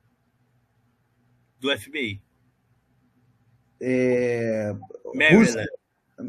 [1.60, 2.20] Do FBI.
[3.80, 4.74] É,
[5.14, 5.68] Maryland.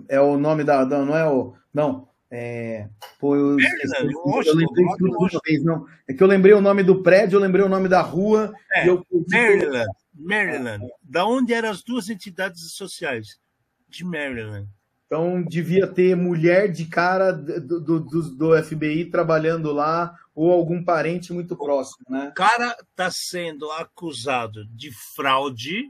[0.07, 4.13] É o nome da, não é o não é, pô, eu, Maryland,
[4.45, 5.87] eu lembrei tudo de uma vez, não.
[6.07, 8.53] É que eu lembrei o nome do prédio, eu lembrei o nome da rua.
[8.73, 9.87] É, eu, Maryland.
[10.13, 10.85] Maryland.
[11.01, 13.39] Da onde eram as duas entidades sociais?
[13.87, 14.67] De Maryland.
[15.07, 17.99] Então devia ter mulher de cara do, do,
[18.35, 22.27] do- FBI trabalhando lá, ou algum parente muito próximo, né?
[22.27, 25.89] O cara está sendo acusado de fraude,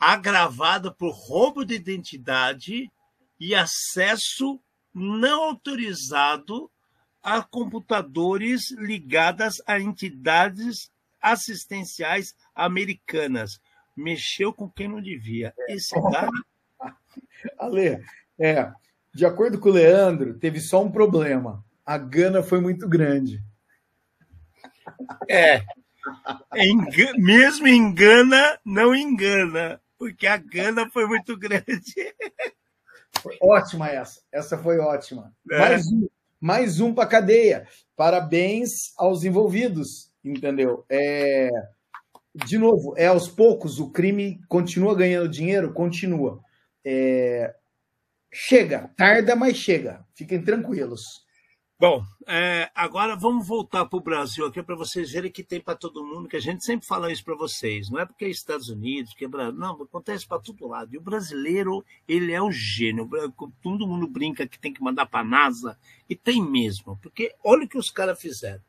[0.00, 2.90] agravado por roubo de identidade
[3.38, 4.58] e acesso
[4.94, 6.70] não autorizado
[7.22, 10.90] a computadores ligadas a entidades
[11.20, 13.60] assistenciais americanas.
[13.94, 15.54] Mexeu com quem não devia.
[15.68, 16.30] Esse cara
[17.58, 18.02] Ale,
[18.38, 18.70] é,
[19.14, 21.64] de acordo com o Leandro, teve só um problema.
[21.84, 23.42] A gana foi muito grande.
[25.28, 25.62] É.
[26.56, 31.94] Enga- mesmo engana, não engana, porque a gana foi muito grande.
[33.20, 34.20] Foi ótima essa.
[34.32, 35.32] Essa foi ótima.
[35.50, 35.58] É.
[35.58, 36.08] Mais um,
[36.40, 37.66] mais um para cadeia.
[37.96, 40.84] Parabéns aos envolvidos, entendeu?
[40.88, 41.50] É,
[42.34, 46.40] de novo, é aos poucos o crime continua ganhando dinheiro, continua.
[46.84, 47.54] É,
[48.32, 50.04] chega, tarda, mas chega.
[50.14, 51.22] Fiquem tranquilos.
[51.82, 55.74] Bom, é, agora vamos voltar para o Brasil aqui para vocês verem que tem para
[55.74, 57.90] todo mundo, que a gente sempre fala isso para vocês.
[57.90, 60.94] Não é porque é Estados Unidos, que é Brasil, não, acontece para todo lado.
[60.94, 63.10] E o brasileiro, ele é o gênio.
[63.60, 65.76] Todo mundo brinca que tem que mandar para a NASA,
[66.08, 68.62] e tem mesmo, porque olha o que os caras fizeram.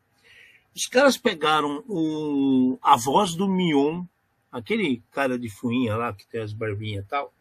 [0.76, 4.06] Os caras pegaram o, a voz do Mion,
[4.52, 7.32] aquele cara de fuinha lá, que tem as barbinhas e tal,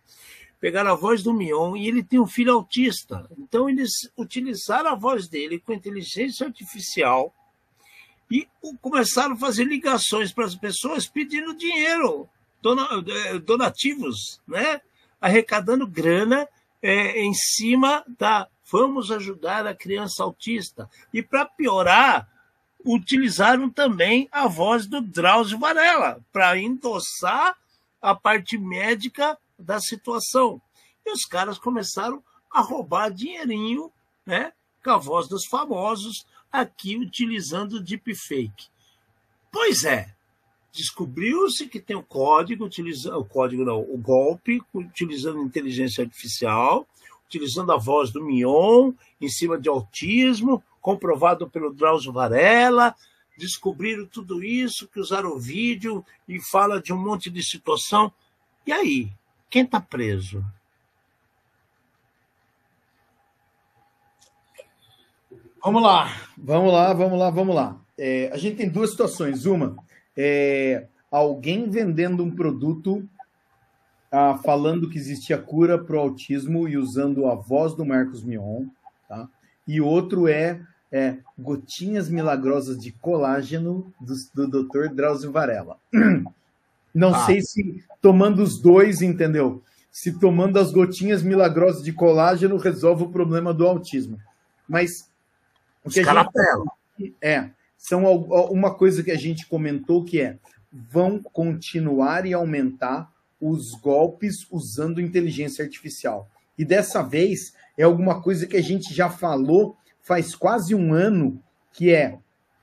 [0.63, 3.29] pegaram a voz do Mion e ele tem um filho autista.
[3.37, 7.35] Então eles utilizaram a voz dele com inteligência artificial
[8.31, 8.47] e
[8.81, 12.29] começaram a fazer ligações para as pessoas pedindo dinheiro,
[12.65, 14.81] eh, donativos, né?
[15.21, 16.49] arrecadando grana
[16.81, 20.89] eh, em cima da vamos ajudar a criança autista.
[21.13, 22.29] E para piorar,
[22.85, 27.57] utilizaram também a voz do Drauzio Varela para endossar
[28.01, 30.61] a parte médica da situação.
[31.05, 33.91] E os caras começaram a roubar dinheirinho,
[34.27, 34.53] né,
[34.85, 38.69] com a voz dos famosos, aqui utilizando deepfake.
[39.51, 40.15] Pois é,
[40.73, 46.87] descobriu-se que tem o código, utilizando o código não, o golpe, utilizando inteligência artificial,
[47.27, 52.95] utilizando a voz do Mion em cima de autismo, comprovado pelo Drauzio Varela,
[53.39, 58.13] descobriram tudo isso, que usaram o vídeo e fala de um monte de situação.
[58.67, 59.11] E aí,
[59.53, 60.43] quem está preso?
[65.63, 67.81] Vamos lá, vamos lá, vamos lá, vamos lá.
[67.99, 69.45] É, a gente tem duas situações.
[69.45, 69.77] Uma,
[70.17, 73.07] é, alguém vendendo um produto
[74.11, 78.65] ah, falando que existia cura para o autismo e usando a voz do Marcos Mion,
[79.07, 79.29] tá?
[79.69, 84.15] E outro é, é Gotinhas Milagrosas de Colágeno do,
[84.47, 84.89] do Dr.
[84.95, 85.77] Drauzio Varela.
[86.95, 87.27] Não Ah.
[87.27, 89.63] sei se tomando os dois, entendeu?
[89.91, 94.19] Se tomando as gotinhas milagrosas de colágeno resolve o problema do autismo.
[94.69, 95.09] Mas
[95.85, 96.23] o Os que a
[96.99, 98.05] gente é, são
[98.51, 100.39] uma coisa que a gente comentou que é
[100.73, 106.29] vão continuar e aumentar os golpes usando inteligência artificial.
[106.57, 111.43] E dessa vez é alguma coisa que a gente já falou faz quase um ano,
[111.73, 112.19] que é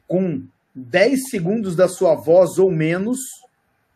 [0.08, 3.20] com 10 segundos da sua voz ou menos,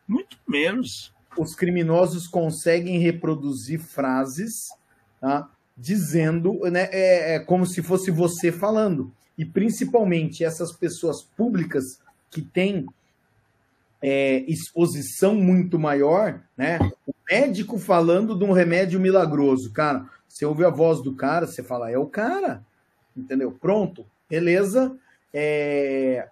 [0.07, 1.13] Muito menos.
[1.37, 4.69] os criminosos conseguem reproduzir frases
[5.19, 9.11] tá, dizendo, né, é, é como se fosse você falando.
[9.37, 11.99] E principalmente essas pessoas públicas
[12.29, 12.85] que têm
[14.01, 16.77] é, exposição muito maior, né?
[17.07, 20.05] O médico falando de um remédio milagroso, cara.
[20.27, 22.63] Você ouve a voz do cara, você fala, é o cara,
[23.15, 23.51] entendeu?
[23.51, 24.95] Pronto, beleza.
[25.33, 26.27] É,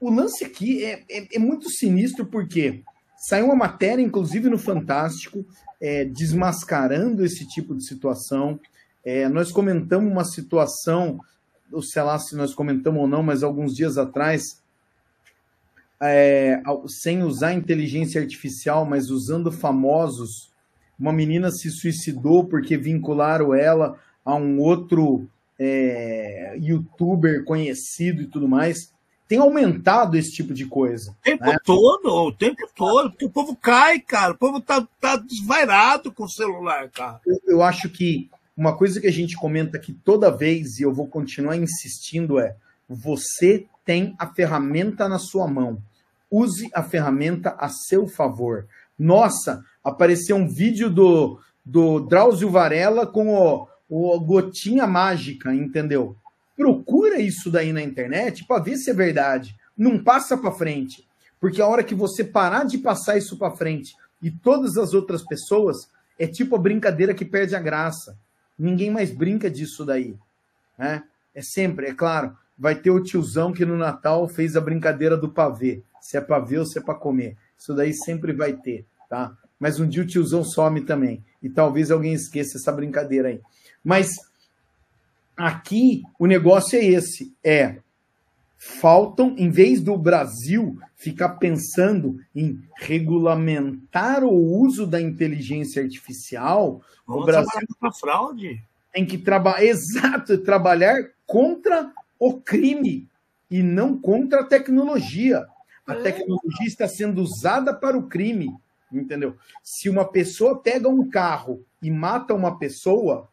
[0.00, 2.82] o lance aqui é, é- é muito sinistro porque
[3.18, 5.44] saiu uma matéria, inclusive no Fantástico,
[5.80, 8.58] é, desmascarando esse tipo de situação.
[9.04, 11.20] É, nós comentamos uma situação,
[11.70, 14.62] ou sei lá se nós comentamos ou não, mas alguns dias atrás,
[16.02, 20.50] é, sem usar inteligência artificial, mas usando famosos,
[20.98, 25.28] uma menina se suicidou porque vincularam ela a um outro
[25.58, 28.92] é, youtuber conhecido e tudo mais.
[29.30, 31.12] Tem aumentado esse tipo de coisa.
[31.12, 31.56] O tempo né?
[31.64, 34.32] todo, o tempo todo, porque o povo cai, cara.
[34.32, 37.20] O povo tá, tá desvairado com o celular, cara.
[37.24, 40.92] eu, eu acho que uma coisa que a gente comenta aqui toda vez, e eu
[40.92, 42.56] vou continuar insistindo, é:
[42.88, 45.80] você tem a ferramenta na sua mão.
[46.28, 48.66] Use a ferramenta a seu favor.
[48.98, 56.16] Nossa, apareceu um vídeo do, do Drauzio Varela com o, o gotinha mágica, entendeu?
[57.10, 59.56] Procura isso daí na internet para ver se é verdade.
[59.76, 61.04] Não passa para frente.
[61.40, 65.24] Porque a hora que você parar de passar isso para frente e todas as outras
[65.24, 65.88] pessoas,
[66.18, 68.16] é tipo a brincadeira que perde a graça.
[68.56, 70.14] Ninguém mais brinca disso daí.
[70.78, 71.02] Né?
[71.34, 75.30] É sempre, é claro, vai ter o tiozão que no Natal fez a brincadeira do
[75.30, 75.82] pavê.
[76.00, 77.36] Se é pavê ou se é para comer.
[77.58, 79.36] Isso daí sempre vai ter, tá?
[79.58, 81.24] Mas um dia o tiozão some também.
[81.42, 83.40] E talvez alguém esqueça essa brincadeira aí.
[83.82, 84.10] Mas
[85.40, 87.78] aqui o negócio é esse: é
[88.58, 97.22] faltam, em vez do Brasil ficar pensando em regulamentar o uso da inteligência artificial, Vamos
[97.22, 98.62] o Brasil pra fraude.
[98.92, 103.08] tem que trabalhar, exato, trabalhar contra o crime
[103.50, 105.46] e não contra a tecnologia.
[105.86, 106.02] A É.
[106.02, 108.54] tecnologia está sendo usada para o crime,
[108.92, 109.36] entendeu?
[109.62, 113.29] Se uma pessoa pega um carro e mata uma pessoa,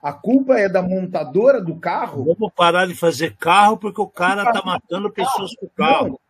[0.00, 2.24] a culpa é da montadora do carro?
[2.24, 6.08] Vamos parar de fazer carro porque o cara tá matando pessoas com carro.
[6.08, 6.20] Não.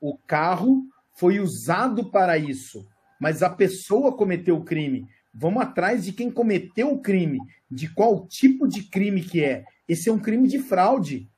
[0.00, 2.86] O carro foi usado para isso,
[3.18, 5.08] mas a pessoa cometeu o crime.
[5.32, 7.38] Vamos atrás de quem cometeu o crime,
[7.70, 9.64] de qual tipo de crime que é.
[9.88, 11.28] Esse é um crime de fraude.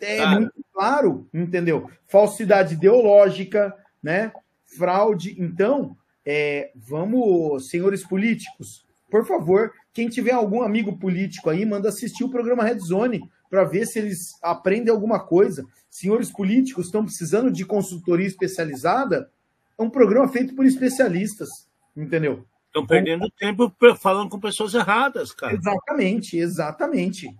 [0.00, 0.40] É Cara.
[0.40, 1.90] muito claro, entendeu?
[2.06, 4.32] Falsidade ideológica, né?
[4.66, 5.34] Fraude.
[5.38, 12.24] Então, é, vamos, senhores políticos, por favor, quem tiver algum amigo político aí, manda assistir
[12.24, 15.64] o programa Red Zone para ver se eles aprendem alguma coisa.
[15.88, 19.30] Senhores políticos estão precisando de consultoria especializada?
[19.78, 21.48] É um programa feito por especialistas,
[21.96, 22.44] entendeu?
[22.66, 25.54] Estão perdendo tempo falando com pessoas erradas, cara.
[25.54, 27.34] Exatamente, exatamente.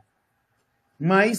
[0.98, 1.38] Mas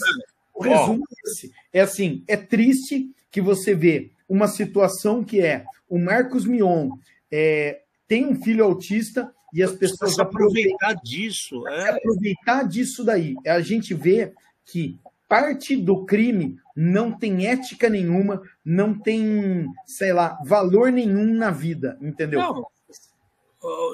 [0.54, 1.52] o resumo é esse.
[1.72, 6.90] É assim, é triste que você vê uma situação que é o Marcos Mion
[7.30, 11.66] é, tem um filho autista e as pessoas aproveitar disso.
[11.68, 11.90] é É.
[11.90, 13.34] aproveitar disso daí.
[13.46, 14.32] A gente vê
[14.64, 14.98] que
[15.28, 21.96] parte do crime não tem ética nenhuma, não tem, sei lá, valor nenhum na vida,
[22.00, 22.40] entendeu?
[22.40, 22.66] Não.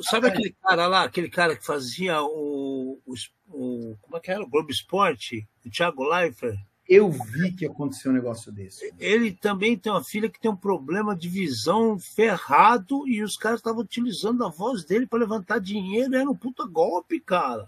[0.02, 3.14] Sabe aquele cara lá, aquele cara que fazia o, o,
[3.50, 4.42] o- como é que era?
[4.42, 6.56] O Globo Esporte, o Thiago Leifert?
[6.88, 8.92] Eu vi que aconteceu um negócio desse.
[8.98, 13.58] Ele também tem uma filha que tem um problema de visão ferrado e os caras
[13.58, 16.14] estavam utilizando a voz dele para levantar dinheiro.
[16.14, 17.66] Era um puta golpe, cara.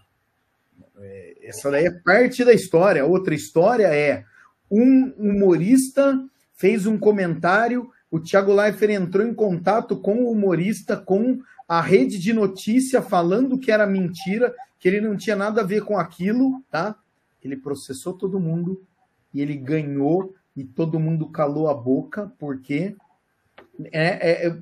[1.43, 3.05] Essa daí é parte da história.
[3.05, 4.25] Outra história é
[4.71, 6.19] um humorista
[6.59, 12.19] fez um comentário, o Thiago Leifert entrou em contato com o humorista, com a rede
[12.19, 16.61] de notícia falando que era mentira, que ele não tinha nada a ver com aquilo,
[16.69, 16.97] tá?
[17.43, 18.83] Ele processou todo mundo
[19.33, 22.97] e ele ganhou e todo mundo calou a boca porque
[23.93, 24.59] é, é- é-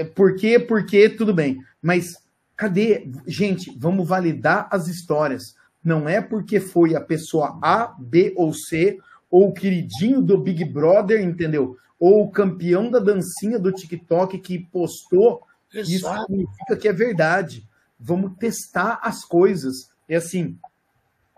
[0.00, 1.62] é, por quê, por quê, tudo bem.
[1.82, 2.16] Mas
[2.56, 3.08] cadê?
[3.26, 5.54] Gente, vamos validar as histórias.
[5.82, 8.98] Não é porque foi a pessoa A, B ou C,
[9.30, 11.76] ou o queridinho do Big Brother, entendeu?
[12.00, 15.42] Ou o campeão da dancinha do TikTok que postou.
[15.72, 16.26] Isso Exato.
[16.26, 17.68] significa que é verdade.
[17.98, 19.90] Vamos testar as coisas.
[20.08, 20.58] É assim,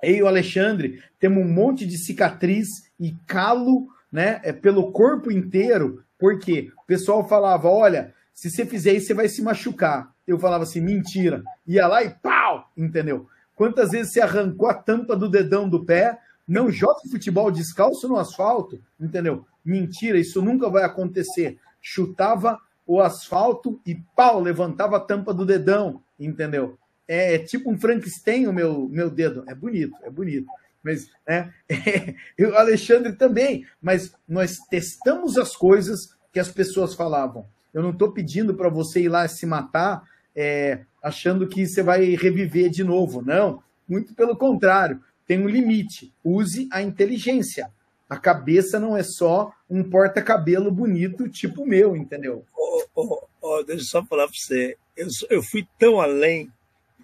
[0.03, 5.30] eu e o Alexandre temos um monte de cicatriz e calo, né, é, pelo corpo
[5.30, 10.12] inteiro, porque o pessoal falava, olha, se você fizer isso, você vai se machucar.
[10.26, 11.42] Eu falava assim, mentira.
[11.66, 13.26] Ia lá e pau, entendeu?
[13.55, 18.16] Quantas vezes você arrancou a tampa do dedão do pé, não joga futebol descalço no
[18.16, 19.46] asfalto, entendeu?
[19.64, 21.59] Mentira, isso nunca vai acontecer.
[21.80, 26.78] Chutava o asfalto e pau, levantava a tampa do dedão, entendeu?
[27.13, 29.43] É, tipo um Frankenstein o meu, meu dedo.
[29.49, 30.47] É bonito, é bonito.
[30.81, 31.53] Mas, né?
[31.69, 32.15] É,
[32.47, 33.67] o Alexandre também.
[33.83, 37.45] Mas nós testamos as coisas que as pessoas falavam.
[37.75, 40.05] Eu não estou pedindo para você ir lá se matar
[40.37, 43.21] é, achando que você vai reviver de novo.
[43.23, 45.03] Não, muito pelo contrário.
[45.27, 46.15] Tem um limite.
[46.23, 47.73] Use a inteligência.
[48.09, 52.45] A cabeça não é só um porta-cabelo bonito, tipo meu, entendeu?
[52.57, 54.77] Ô, ô, ô, deixa eu só falar para você.
[54.97, 56.49] Eu, eu fui tão além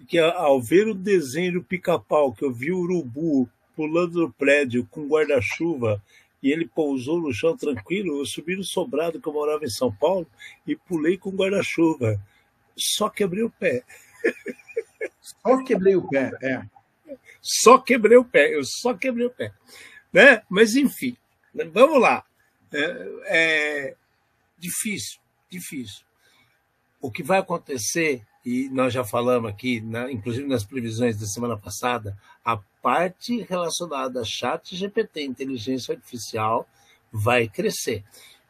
[0.05, 4.87] que ao ver o desenho do pica-pau, que eu vi o urubu pulando no prédio
[4.89, 6.01] com guarda-chuva
[6.41, 9.93] e ele pousou no chão tranquilo, eu subi no sobrado que eu morava em São
[9.93, 10.27] Paulo
[10.65, 12.19] e pulei com guarda-chuva.
[12.75, 13.83] Só quebrei o pé.
[15.21, 16.61] Só quebrei o pé, é.
[17.41, 19.53] Só quebrei o pé, eu só quebrei o pé.
[20.11, 20.41] Né?
[20.49, 21.15] Mas enfim,
[21.71, 22.23] vamos lá.
[22.73, 23.95] É, é
[24.57, 25.19] difícil,
[25.49, 26.05] difícil.
[27.01, 31.57] O que vai acontecer, e nós já falamos aqui, né, inclusive nas previsões da semana
[31.57, 36.65] passada, a parte relacionada a chat GPT, inteligência artificial,
[37.11, 38.05] vai crescer.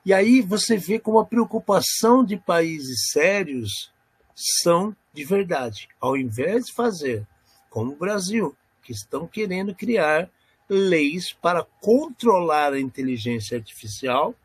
[0.05, 3.91] E aí você vê como a preocupação de países sérios
[4.35, 5.89] são de verdade.
[5.99, 7.25] Ao invés de fazer
[7.67, 10.29] como o Brasil, que estão querendo criar
[10.69, 14.35] leis para controlar a inteligência artificial,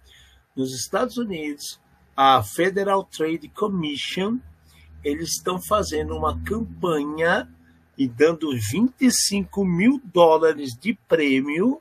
[0.56, 1.78] nos Estados Unidos,
[2.16, 4.38] a Federal Trade Commission,
[5.04, 7.48] eles estão fazendo uma campanha
[7.96, 11.80] e dando 25 mil dólares de prêmio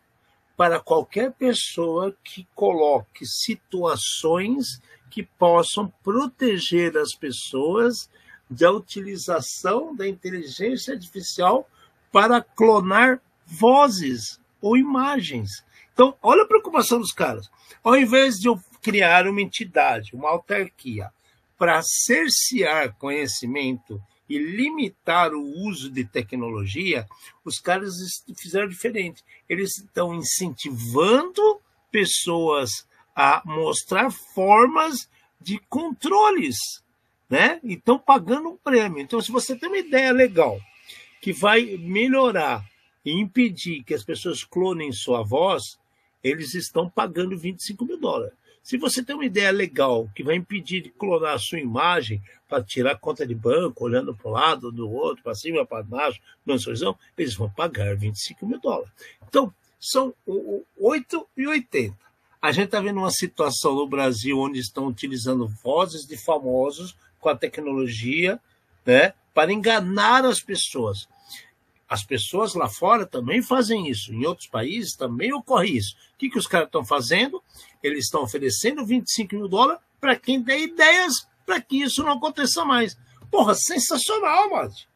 [0.57, 8.09] para qualquer pessoa que coloque situações que possam proteger as pessoas
[8.49, 11.67] da utilização da inteligência artificial
[12.11, 15.63] para clonar vozes ou imagens.
[15.93, 17.49] Então, olha a preocupação dos caras.
[17.83, 21.11] Ao invés de eu criar uma entidade, uma autarquia,
[21.61, 27.05] para cercear conhecimento e limitar o uso de tecnologia,
[27.45, 27.93] os caras
[28.35, 29.23] fizeram diferente.
[29.47, 35.07] Eles estão incentivando pessoas a mostrar formas
[35.39, 36.57] de controles,
[37.29, 37.59] né?
[37.63, 38.99] E estão pagando um prêmio.
[38.99, 40.59] Então, se você tem uma ideia legal
[41.21, 42.67] que vai melhorar
[43.05, 45.77] e impedir que as pessoas clonem sua voz,
[46.23, 48.33] eles estão pagando 25 mil dólares.
[48.63, 52.63] Se você tem uma ideia legal que vai impedir de clonar a sua imagem para
[52.63, 56.19] tirar conta de banco, olhando para um lado, do outro, para cima, para baixo,
[56.59, 58.91] sorrisão, eles vão pagar 25 mil dólares.
[59.27, 60.13] Então, são
[60.77, 61.97] 8 e 80.
[62.41, 67.29] A gente está vendo uma situação no Brasil onde estão utilizando vozes de famosos com
[67.29, 68.39] a tecnologia
[68.85, 71.07] né, para enganar as pessoas.
[71.91, 74.13] As pessoas lá fora também fazem isso.
[74.13, 75.93] Em outros países também ocorre isso.
[76.13, 77.43] O que, que os caras estão fazendo?
[77.83, 82.63] Eles estão oferecendo 25 mil dólares para quem der ideias para que isso não aconteça
[82.63, 82.97] mais.
[83.29, 84.87] Porra, sensacional, Mate.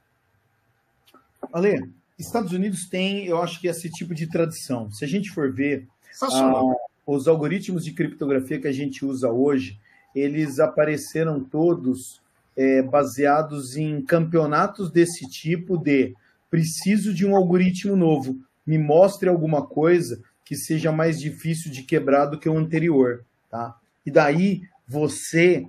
[1.52, 4.90] Ale, Estados Unidos tem, eu acho que esse tipo de tradição.
[4.90, 5.86] Se a gente for ver
[6.22, 6.62] ah,
[7.06, 9.78] os algoritmos de criptografia que a gente usa hoje,
[10.16, 12.22] eles apareceram todos
[12.56, 16.16] é, baseados em campeonatos desse tipo de
[16.56, 22.28] preciso de um algoritmo novo, me mostre alguma coisa que seja mais difícil de quebrar
[22.28, 23.78] do que o anterior, tá?
[24.06, 25.68] E daí você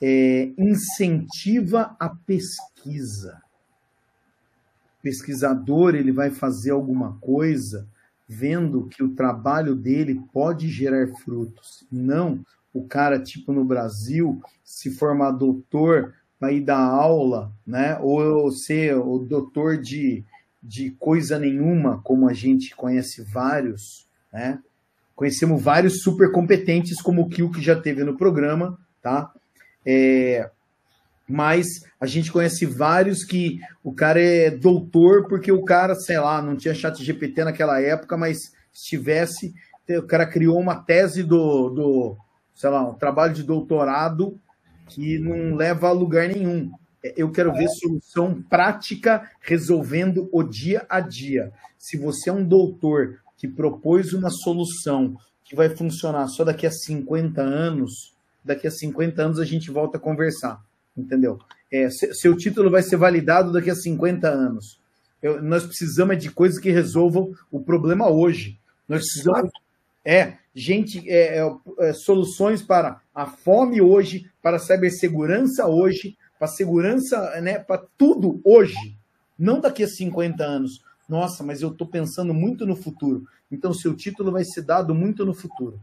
[0.00, 3.42] é, incentiva a pesquisa.
[5.00, 7.88] O pesquisador ele vai fazer alguma coisa
[8.28, 11.84] vendo que o trabalho dele pode gerar frutos.
[11.90, 16.14] Não o cara, tipo no Brasil, se formar doutor
[16.48, 17.98] ir dar aula, né?
[18.00, 20.24] ou ser o doutor de,
[20.62, 24.58] de coisa nenhuma, como a gente conhece vários, né?
[25.14, 29.30] Conhecemos vários super competentes, como o Kio que já teve no programa, tá?
[29.84, 30.48] É,
[31.28, 31.66] mas
[32.00, 36.56] a gente conhece vários que o cara é doutor porque o cara, sei lá, não
[36.56, 38.38] tinha chat GPT naquela época, mas
[38.72, 39.54] se tivesse,
[39.88, 42.16] o cara criou uma tese do, do
[42.54, 44.40] sei lá, um trabalho de doutorado
[44.90, 46.70] que não leva a lugar nenhum.
[47.16, 51.52] Eu quero ver solução prática resolvendo o dia a dia.
[51.78, 56.70] Se você é um doutor que propôs uma solução que vai funcionar só daqui a
[56.70, 58.14] 50 anos,
[58.44, 60.62] daqui a 50 anos a gente volta a conversar,
[60.96, 61.38] entendeu?
[61.72, 64.78] É, seu título vai ser validado daqui a 50 anos.
[65.22, 68.58] Eu, nós precisamos de coisas que resolvam o problema hoje.
[68.88, 69.50] Nós precisamos.
[70.04, 76.48] É, gente, é, é, é, soluções para a fome hoje, para a cibersegurança hoje, para
[76.48, 78.96] segurança, né, para tudo hoje,
[79.38, 80.82] não daqui a 50 anos.
[81.08, 83.26] Nossa, mas eu estou pensando muito no futuro.
[83.50, 85.78] Então, seu título vai ser dado muito no futuro.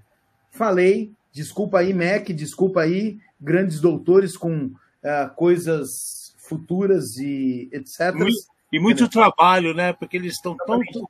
[0.50, 8.16] Falei, desculpa aí, Mac, desculpa aí, grandes doutores com uh, coisas futuras e etc.
[8.72, 9.08] e muito é.
[9.08, 9.94] trabalho, né?
[9.94, 10.56] Porque eles estão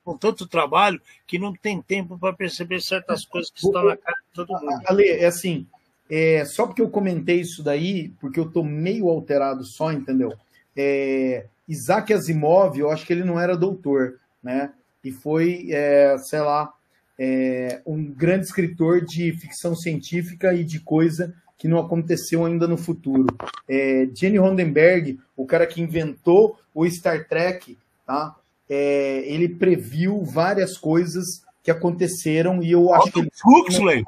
[0.03, 4.17] com tanto trabalho que não tem tempo para perceber certas coisas que estão na cara
[4.17, 4.81] de todo mundo.
[4.85, 5.67] Ale, é assim,
[6.09, 10.33] é, só porque eu comentei isso daí, porque eu estou meio alterado só, entendeu?
[10.75, 14.71] É, Isaac Asimov, eu acho que ele não era doutor, né?
[15.03, 16.71] E foi, é, sei lá,
[17.17, 22.77] é, um grande escritor de ficção científica e de coisa que não aconteceu ainda no
[22.77, 23.27] futuro.
[23.67, 28.35] É, Jenny Rondenberg, o cara que inventou o Star Trek, tá?
[28.69, 34.03] É, ele previu várias coisas que aconteceram e eu acho que ele Huxley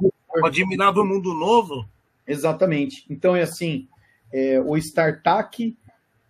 [1.02, 1.86] o mundo novo.
[2.28, 3.06] Exatamente.
[3.10, 3.88] Então é assim,
[4.32, 5.76] é, o StarTAC,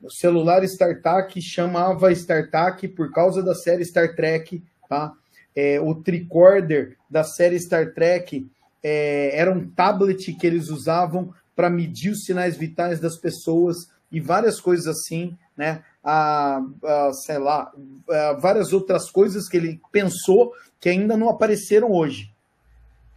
[0.01, 5.13] o celular StarTAC chamava StarTAC por causa da série Star Trek, tá?
[5.55, 8.47] É, o tricorder da série Star Trek
[8.83, 14.19] é, era um tablet que eles usavam para medir os sinais vitais das pessoas e
[14.19, 15.83] várias coisas assim, né?
[16.03, 17.71] A, a, sei lá,
[18.09, 22.33] a, várias outras coisas que ele pensou que ainda não apareceram hoje.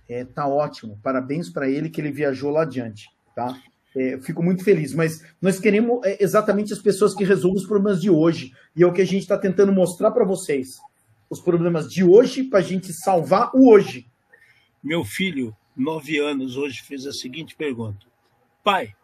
[0.08, 3.56] É, tá ótimo, parabéns para ele que ele viajou lá adiante, tá?
[3.94, 8.00] É, fico muito feliz, mas nós queremos é, exatamente as pessoas que resolvem os problemas
[8.00, 10.78] de hoje e é o que a gente está tentando mostrar para vocês.
[11.30, 14.10] Os problemas de hoje para a gente salvar o hoje.
[14.82, 18.04] Meu filho, nove anos, hoje fez a seguinte pergunta:
[18.64, 18.96] Pai,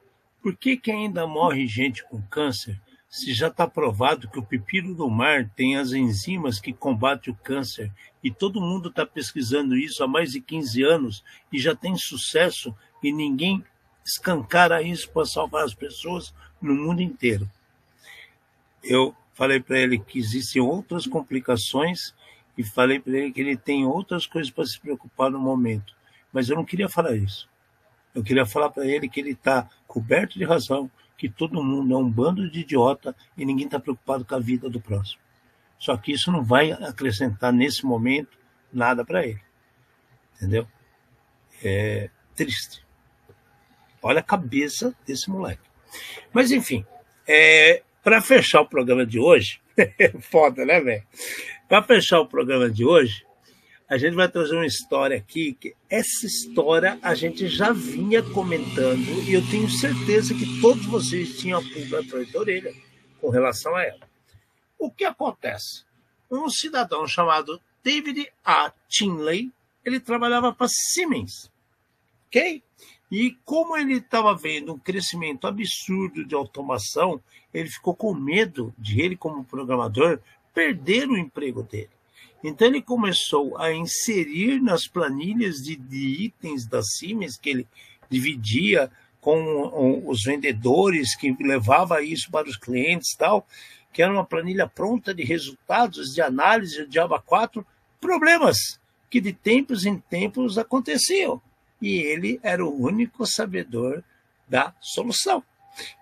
[0.42, 4.92] por que, que ainda morre gente com câncer se já está provado que o pepino
[4.92, 7.92] do mar tem as enzimas que combatem o câncer
[8.24, 12.74] e todo mundo está pesquisando isso há mais de 15 anos e já tem sucesso
[13.00, 13.64] e ninguém
[14.04, 17.48] escancara isso para salvar as pessoas no mundo inteiro?
[18.82, 22.12] Eu falei para ele que existem outras complicações
[22.58, 25.94] e falei para ele que ele tem outras coisas para se preocupar no momento.
[26.32, 27.48] Mas eu não queria falar isso.
[28.12, 31.96] Eu queria falar para ele que ele está coberto de razão, que todo mundo é
[31.96, 35.20] um bando de idiota e ninguém está preocupado com a vida do próximo.
[35.78, 38.36] Só que isso não vai acrescentar nesse momento
[38.72, 39.40] nada para ele.
[40.34, 40.66] Entendeu?
[41.62, 42.84] É triste.
[44.02, 45.62] Olha a cabeça desse moleque.
[46.32, 46.84] Mas enfim,
[47.24, 49.60] é, para fechar o programa de hoje,
[50.22, 51.06] foda, né, velho?
[51.68, 53.26] Para fechar o programa de hoje,
[53.86, 59.06] a gente vai trazer uma história aqui, que essa história a gente já vinha comentando
[59.28, 62.74] e eu tenho certeza que todos vocês tinham a pulga atrás da orelha
[63.20, 64.08] com relação a ela.
[64.78, 65.84] O que acontece?
[66.30, 68.72] Um cidadão chamado David A.
[68.88, 69.52] Tinley,
[69.84, 71.50] ele trabalhava para Siemens,
[72.28, 72.62] ok?
[73.12, 77.20] E como ele estava vendo um crescimento absurdo de automação,
[77.52, 80.20] ele ficou com medo de ele, como programador,
[80.58, 81.90] perder o emprego dele.
[82.42, 87.68] Então ele começou a inserir nas planilhas de, de itens da Siemens que ele
[88.10, 88.90] dividia
[89.20, 93.46] com os vendedores, que levava isso para os clientes tal,
[93.92, 97.64] que era uma planilha pronta de resultados de análise de Java 4,
[98.00, 101.40] problemas que de tempos em tempos aconteciam.
[101.80, 104.02] E ele era o único sabedor
[104.48, 105.40] da solução.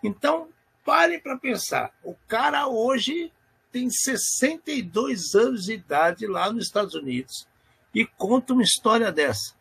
[0.02, 0.48] Então,
[0.82, 1.92] parem para pensar.
[2.02, 3.30] O cara hoje
[3.70, 7.46] tem 62 anos de idade lá nos Estados Unidos
[7.94, 9.54] e conta uma história dessa.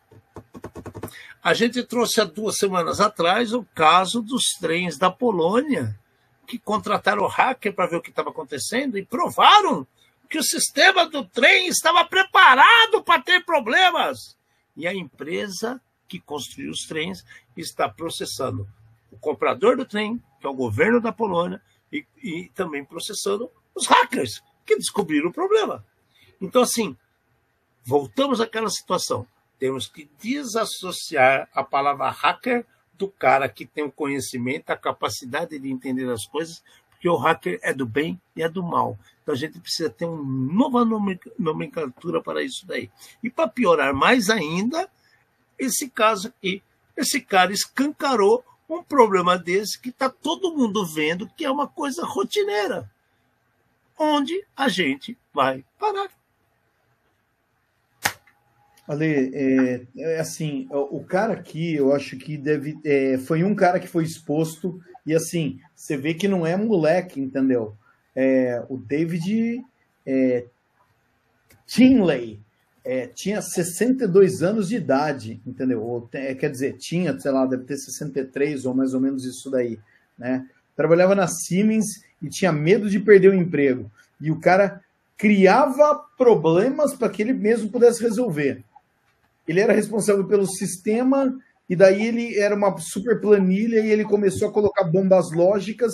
[1.42, 5.98] A gente trouxe há duas semanas atrás o caso dos trens da Polônia,
[6.46, 9.86] que contrataram hacker para ver o que estava acontecendo e provaram
[10.28, 14.36] que o sistema do trem estava preparado para ter problemas.
[14.76, 17.24] E a empresa que construiu os trens
[17.56, 18.68] está processando
[19.10, 21.60] o comprador do trem, que é o governo da Polônia,
[21.92, 25.84] e, e também processando os hackers que descobriram o problema.
[26.40, 26.96] Então, assim,
[27.84, 29.26] voltamos àquela situação.
[29.58, 35.70] Temos que desassociar a palavra hacker do cara que tem o conhecimento, a capacidade de
[35.70, 38.98] entender as coisas, porque o hacker é do bem e é do mal.
[39.22, 40.84] Então a gente precisa ter uma nova
[41.38, 42.90] nomenclatura para isso daí.
[43.22, 44.88] E para piorar mais ainda,
[45.58, 46.62] esse caso aqui,
[46.96, 52.04] esse cara escancarou um problema desse que está todo mundo vendo que é uma coisa
[52.04, 52.90] rotineira.
[53.98, 56.08] Onde a gente vai parar?
[58.86, 63.80] Ale, é, é, assim, o cara aqui, eu acho que deve, é, foi um cara
[63.80, 67.74] que foi exposto e assim, você vê que não é moleque, entendeu?
[68.14, 69.64] É, o David
[70.06, 70.44] é,
[71.66, 72.40] Tinley
[72.84, 75.82] é, tinha 62 anos de idade, entendeu?
[75.82, 79.50] Ou, é, quer dizer, tinha, sei lá, deve ter 63 ou mais ou menos isso
[79.50, 79.80] daí,
[80.16, 80.48] né?
[80.76, 83.90] Trabalhava na Siemens e tinha medo de perder o emprego.
[84.20, 84.80] E o cara
[85.16, 88.64] criava problemas para que ele mesmo pudesse resolver
[89.46, 91.38] ele era responsável pelo sistema,
[91.68, 95.92] e daí ele era uma super planilha e ele começou a colocar bombas lógicas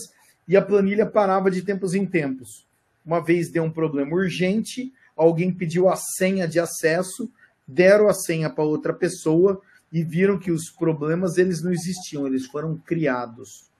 [0.48, 2.66] e a planilha parava de tempos em tempos.
[3.04, 7.30] Uma vez deu um problema urgente, alguém pediu a senha de acesso,
[7.66, 9.60] deram a senha para outra pessoa
[9.92, 13.70] e viram que os problemas eles não existiam, eles foram criados.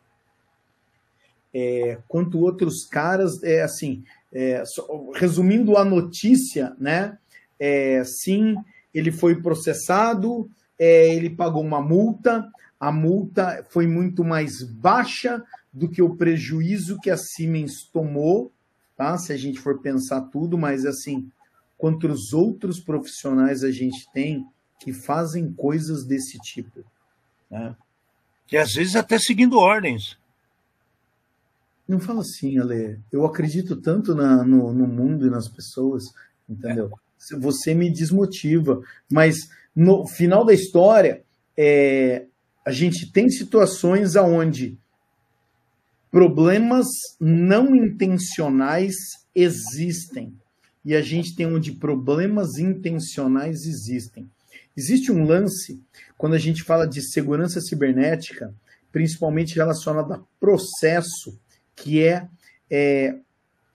[1.54, 4.62] É, quanto outros caras, é assim, é,
[5.14, 7.18] resumindo a notícia, né?
[7.58, 8.56] É, sim,
[8.92, 12.50] ele foi processado, é, ele pagou uma multa,
[12.80, 15.42] a multa foi muito mais baixa
[15.72, 18.50] do que o prejuízo que a Siemens tomou,
[18.96, 19.16] tá?
[19.16, 21.30] Se a gente for pensar tudo, mas assim,
[21.78, 24.46] quantos outros profissionais a gente tem
[24.80, 26.80] que fazem coisas desse tipo,
[27.50, 27.76] né?
[28.50, 30.18] E às vezes até seguindo ordens.
[31.86, 33.00] Não fala assim, Ale.
[33.10, 36.04] Eu acredito tanto na, no, no mundo e nas pessoas,
[36.48, 36.90] entendeu?
[37.32, 38.82] É você me desmotiva.
[39.10, 41.22] Mas no final da história,
[41.56, 42.26] é,
[42.64, 44.78] a gente tem situações aonde
[46.10, 46.86] problemas
[47.20, 48.94] não intencionais
[49.34, 50.34] existem.
[50.84, 54.28] E a gente tem onde problemas intencionais existem.
[54.76, 55.80] Existe um lance,
[56.18, 58.54] quando a gente fala de segurança cibernética,
[58.90, 61.38] principalmente relacionado a processo,
[61.82, 62.28] que é,
[62.70, 63.16] é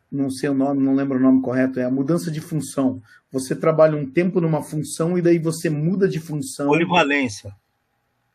[0.09, 3.01] não sei o nome, não lembro o nome correto, é a mudança de função.
[3.29, 6.67] Você trabalha um tempo numa função e daí você muda de função.
[6.67, 7.53] Polivalência.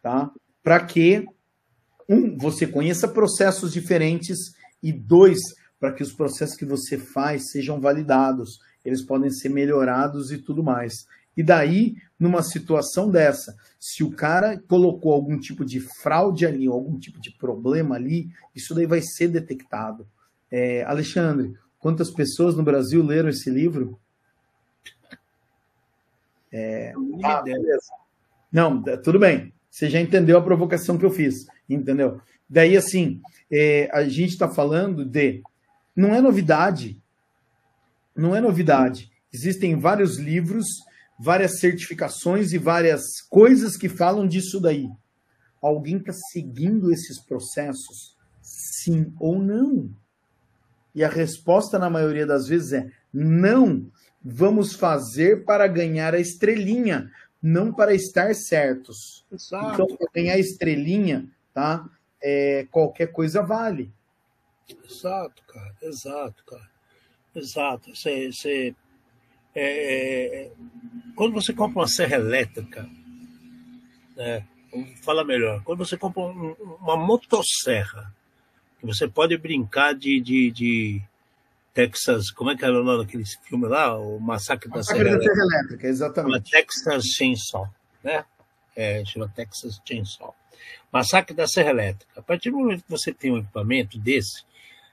[0.03, 0.31] Tá?
[0.63, 1.27] Para que,
[2.07, 4.39] um, você conheça processos diferentes
[4.83, 5.41] e dois,
[5.81, 10.63] para que os processos que você faz sejam validados, eles podem ser melhorados e tudo
[10.63, 11.07] mais.
[11.37, 16.99] E daí, numa situação dessa, se o cara colocou algum tipo de fraude ali, algum
[16.99, 20.07] tipo de problema ali, isso daí vai ser detectado.
[20.51, 23.99] É, Alexandre, quantas pessoas no Brasil leram esse livro?
[26.53, 26.93] É...
[27.25, 27.91] Ah, beleza.
[28.53, 29.53] Não, tudo bem.
[29.71, 32.21] Você já entendeu a provocação que eu fiz, entendeu?
[32.49, 35.43] Daí, assim, é, a gente está falando de.
[35.97, 37.01] Não é novidade.
[38.15, 39.11] Não é novidade.
[39.33, 40.67] Existem vários livros,
[41.19, 44.89] várias certificações e várias coisas que falam disso daí.
[45.61, 48.17] Alguém está seguindo esses processos?
[48.41, 49.91] Sim ou não?
[50.95, 53.91] E a resposta, na maioria das vezes, é não.
[54.23, 57.11] Vamos fazer para ganhar a estrelinha,
[57.43, 59.25] não para estar certos.
[59.33, 59.73] Exato.
[59.75, 61.89] Então, para ganhar a estrelinha, tá?
[62.23, 63.93] É, qualquer coisa vale.
[64.85, 65.75] Exato, cara.
[65.83, 66.71] Exato, cara.
[67.35, 67.95] Exato.
[67.95, 68.77] Você, você
[69.55, 70.51] é, é
[71.15, 72.89] quando você compra uma serra elétrica,
[74.17, 74.47] né,
[75.03, 78.13] fala melhor, quando você compra um, uma motosserra,
[78.83, 81.03] você pode brincar de, de, de
[81.73, 82.31] Texas.
[82.31, 83.97] Como é que era o nome daquele filme lá?
[83.97, 85.41] O Massacre da Serra Elétrica.
[85.41, 85.87] Elétrica.
[85.87, 86.51] Exatamente.
[86.51, 87.69] Texas Chainsaw,
[88.03, 88.25] né?
[88.75, 90.35] É, chama Texas Chainsaw.
[90.93, 92.21] Massacre da Serra Elétrica.
[92.21, 94.45] A partir do momento que você tem um equipamento desse,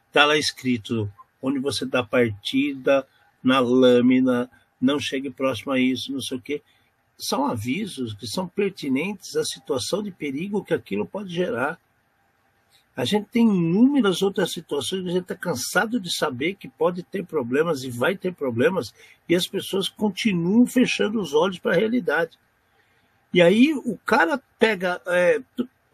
[0.08, 1.12] está lá escrito
[1.42, 3.08] onde você dá partida
[3.44, 4.50] na lâmina,
[4.80, 6.62] não chegue próximo a isso, não sei o quê.
[7.18, 11.78] São avisos que são pertinentes à situação de perigo que aquilo pode gerar.
[12.96, 17.04] A gente tem inúmeras outras situações que a gente está cansado de saber que pode
[17.04, 18.94] ter problemas e vai ter problemas,
[19.28, 22.38] e as pessoas continuam fechando os olhos para a realidade.
[23.34, 25.42] E aí o cara pega é,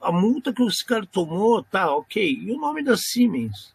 [0.01, 2.39] a multa que esse cara tomou, tá, ok.
[2.41, 3.73] E o nome da Siemens?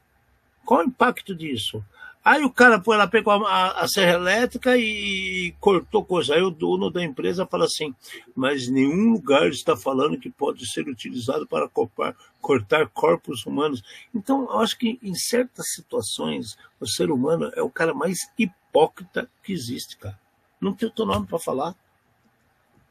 [0.64, 1.84] Qual o impacto disso?
[2.22, 6.34] Aí o cara foi lá, pegou a, a, serra elétrica e cortou coisa.
[6.34, 7.94] Aí o dono da empresa fala assim:
[8.36, 13.82] mas nenhum lugar está falando que pode ser utilizado para cortar, cortar corpos humanos.
[14.14, 19.30] Então, eu acho que em certas situações, o ser humano é o cara mais hipócrita
[19.42, 20.18] que existe, cara.
[20.60, 21.74] Não tem outro nome para falar.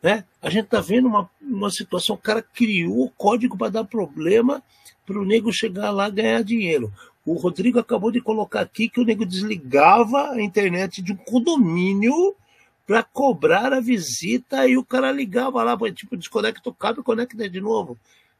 [0.01, 0.25] Né?
[0.41, 4.63] A gente está vendo uma, uma situação, o cara criou o código para dar problema
[5.05, 6.93] para o nego chegar lá e ganhar dinheiro.
[7.25, 12.35] O Rodrigo acabou de colocar aqui que o nego desligava a internet de um condomínio
[12.87, 17.47] para cobrar a visita e o cara ligava lá, tipo, desconecta o cabo e conecta
[17.47, 17.97] de novo.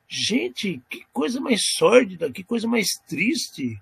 [0.07, 3.79] Gente, que coisa mais sórdida, que coisa mais triste.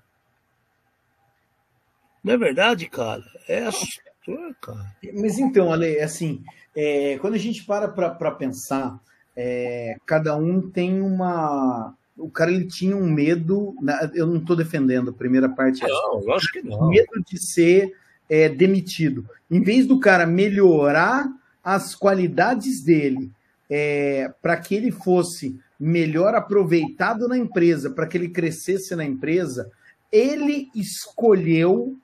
[2.21, 3.23] Não é verdade, cara?
[3.47, 4.93] É assustador, cara.
[5.13, 6.43] Mas então, Ale, assim,
[6.75, 8.99] é, quando a gente para para pensar,
[9.37, 11.96] é, cada um tem uma.
[12.17, 13.75] O cara ele tinha um medo.
[14.13, 15.81] Eu não estou defendendo a primeira parte.
[15.83, 16.89] Não, lógico que não.
[16.89, 17.93] Medo de ser
[18.29, 19.27] é, demitido.
[19.49, 21.29] Em vez do cara melhorar
[21.63, 23.31] as qualidades dele
[23.69, 29.69] é, para que ele fosse melhor aproveitado na empresa, para que ele crescesse na empresa,
[30.11, 31.95] ele escolheu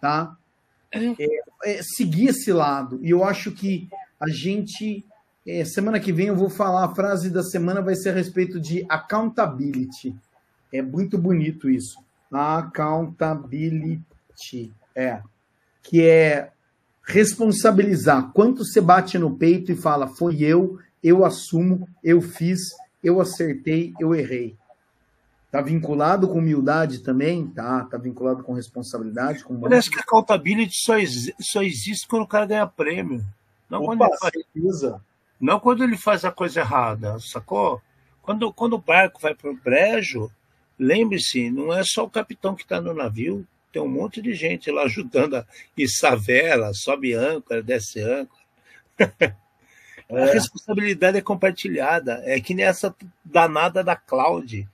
[0.00, 0.36] tá,
[0.92, 1.14] é,
[1.64, 2.98] é, seguir esse lado.
[3.02, 3.88] E eu acho que
[4.18, 5.04] a gente.
[5.46, 8.60] É, semana que vem eu vou falar, a frase da semana vai ser a respeito
[8.60, 10.14] de accountability.
[10.72, 11.98] É muito bonito isso.
[12.30, 14.00] Accountability.
[14.94, 15.22] É.
[15.82, 16.52] Que é
[17.02, 18.30] responsabilizar.
[18.32, 22.60] Quanto você bate no peito e fala, foi eu, eu assumo, eu fiz,
[23.02, 24.56] eu acertei, eu errei.
[25.46, 27.48] Está vinculado com humildade também?
[27.48, 27.82] Tá.
[27.84, 29.42] Está vinculado com responsabilidade?
[29.42, 30.94] Com Parece que a accountability só,
[31.40, 33.24] só existe quando o cara ganha prêmio.
[33.68, 35.00] Não, Opa, quando ele faz,
[35.40, 37.80] não quando ele faz a coisa errada, sacou?
[38.22, 40.30] Quando, quando o barco vai para o brejo,
[40.78, 44.70] lembre-se, não é só o capitão que está no navio, tem um monte de gente
[44.70, 45.46] lá ajudando a
[45.76, 48.40] içar vela, sobe âncora, desce âncora.
[50.12, 50.24] É.
[50.24, 52.20] A responsabilidade é compartilhada.
[52.24, 52.92] É que nem essa
[53.24, 54.68] danada da Cloud.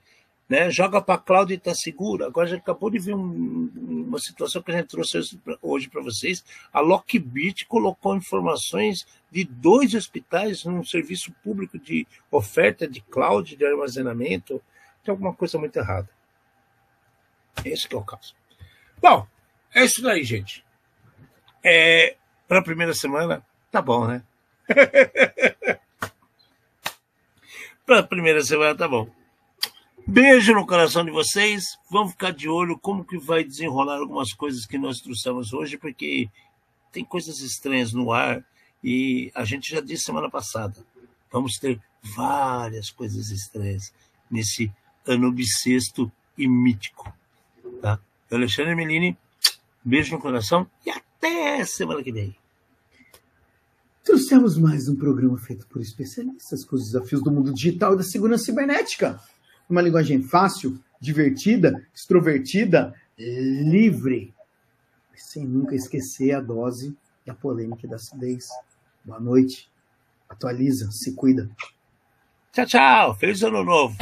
[0.49, 0.71] Né?
[0.71, 2.25] Joga para a Cloud e está seguro.
[2.25, 3.71] Agora já acabou de ver um,
[4.07, 5.19] uma situação que a gente trouxe
[5.61, 6.45] hoje para vocês.
[6.73, 13.67] A Lockbit colocou informações de dois hospitais num serviço público de oferta de cloud, de
[13.67, 14.63] armazenamento.
[15.03, 16.09] Tem alguma coisa muito errada.
[17.65, 18.35] Esse é o caso.
[19.01, 19.27] Bom,
[19.75, 20.65] é isso daí, gente.
[21.63, 22.17] É,
[22.47, 24.23] para a primeira semana, tá bom, né?
[27.85, 29.11] para a primeira semana, tá bom.
[30.09, 31.77] Beijo no coração de vocês.
[31.91, 36.31] Vamos ficar de olho como que vai desenrolar algumas coisas que nós trouxemos hoje, porque
[36.93, 38.45] tem coisas estranhas no ar
[38.85, 40.77] e a gente já disse semana passada.
[41.33, 41.81] Vamos ter
[42.15, 43.93] várias coisas estranhas
[44.31, 44.71] nesse
[45.05, 47.13] ano bissexto e mítico.
[47.83, 47.99] Tá?
[48.31, 49.19] Alexandre Melini,
[49.85, 52.37] beijo no coração e até semana que vem.
[54.05, 58.05] Trouxemos mais um programa feito por especialistas com os desafios do mundo digital e da
[58.05, 59.21] segurança cibernética.
[59.69, 64.35] Uma linguagem fácil, divertida, extrovertida, livre,
[65.15, 68.49] sem nunca esquecer a dose e a polêmica da acidez.
[69.05, 69.71] Boa noite.
[70.29, 71.49] Atualiza, se cuida.
[72.53, 73.15] Tchau, tchau.
[73.15, 73.97] Feliz ano novo.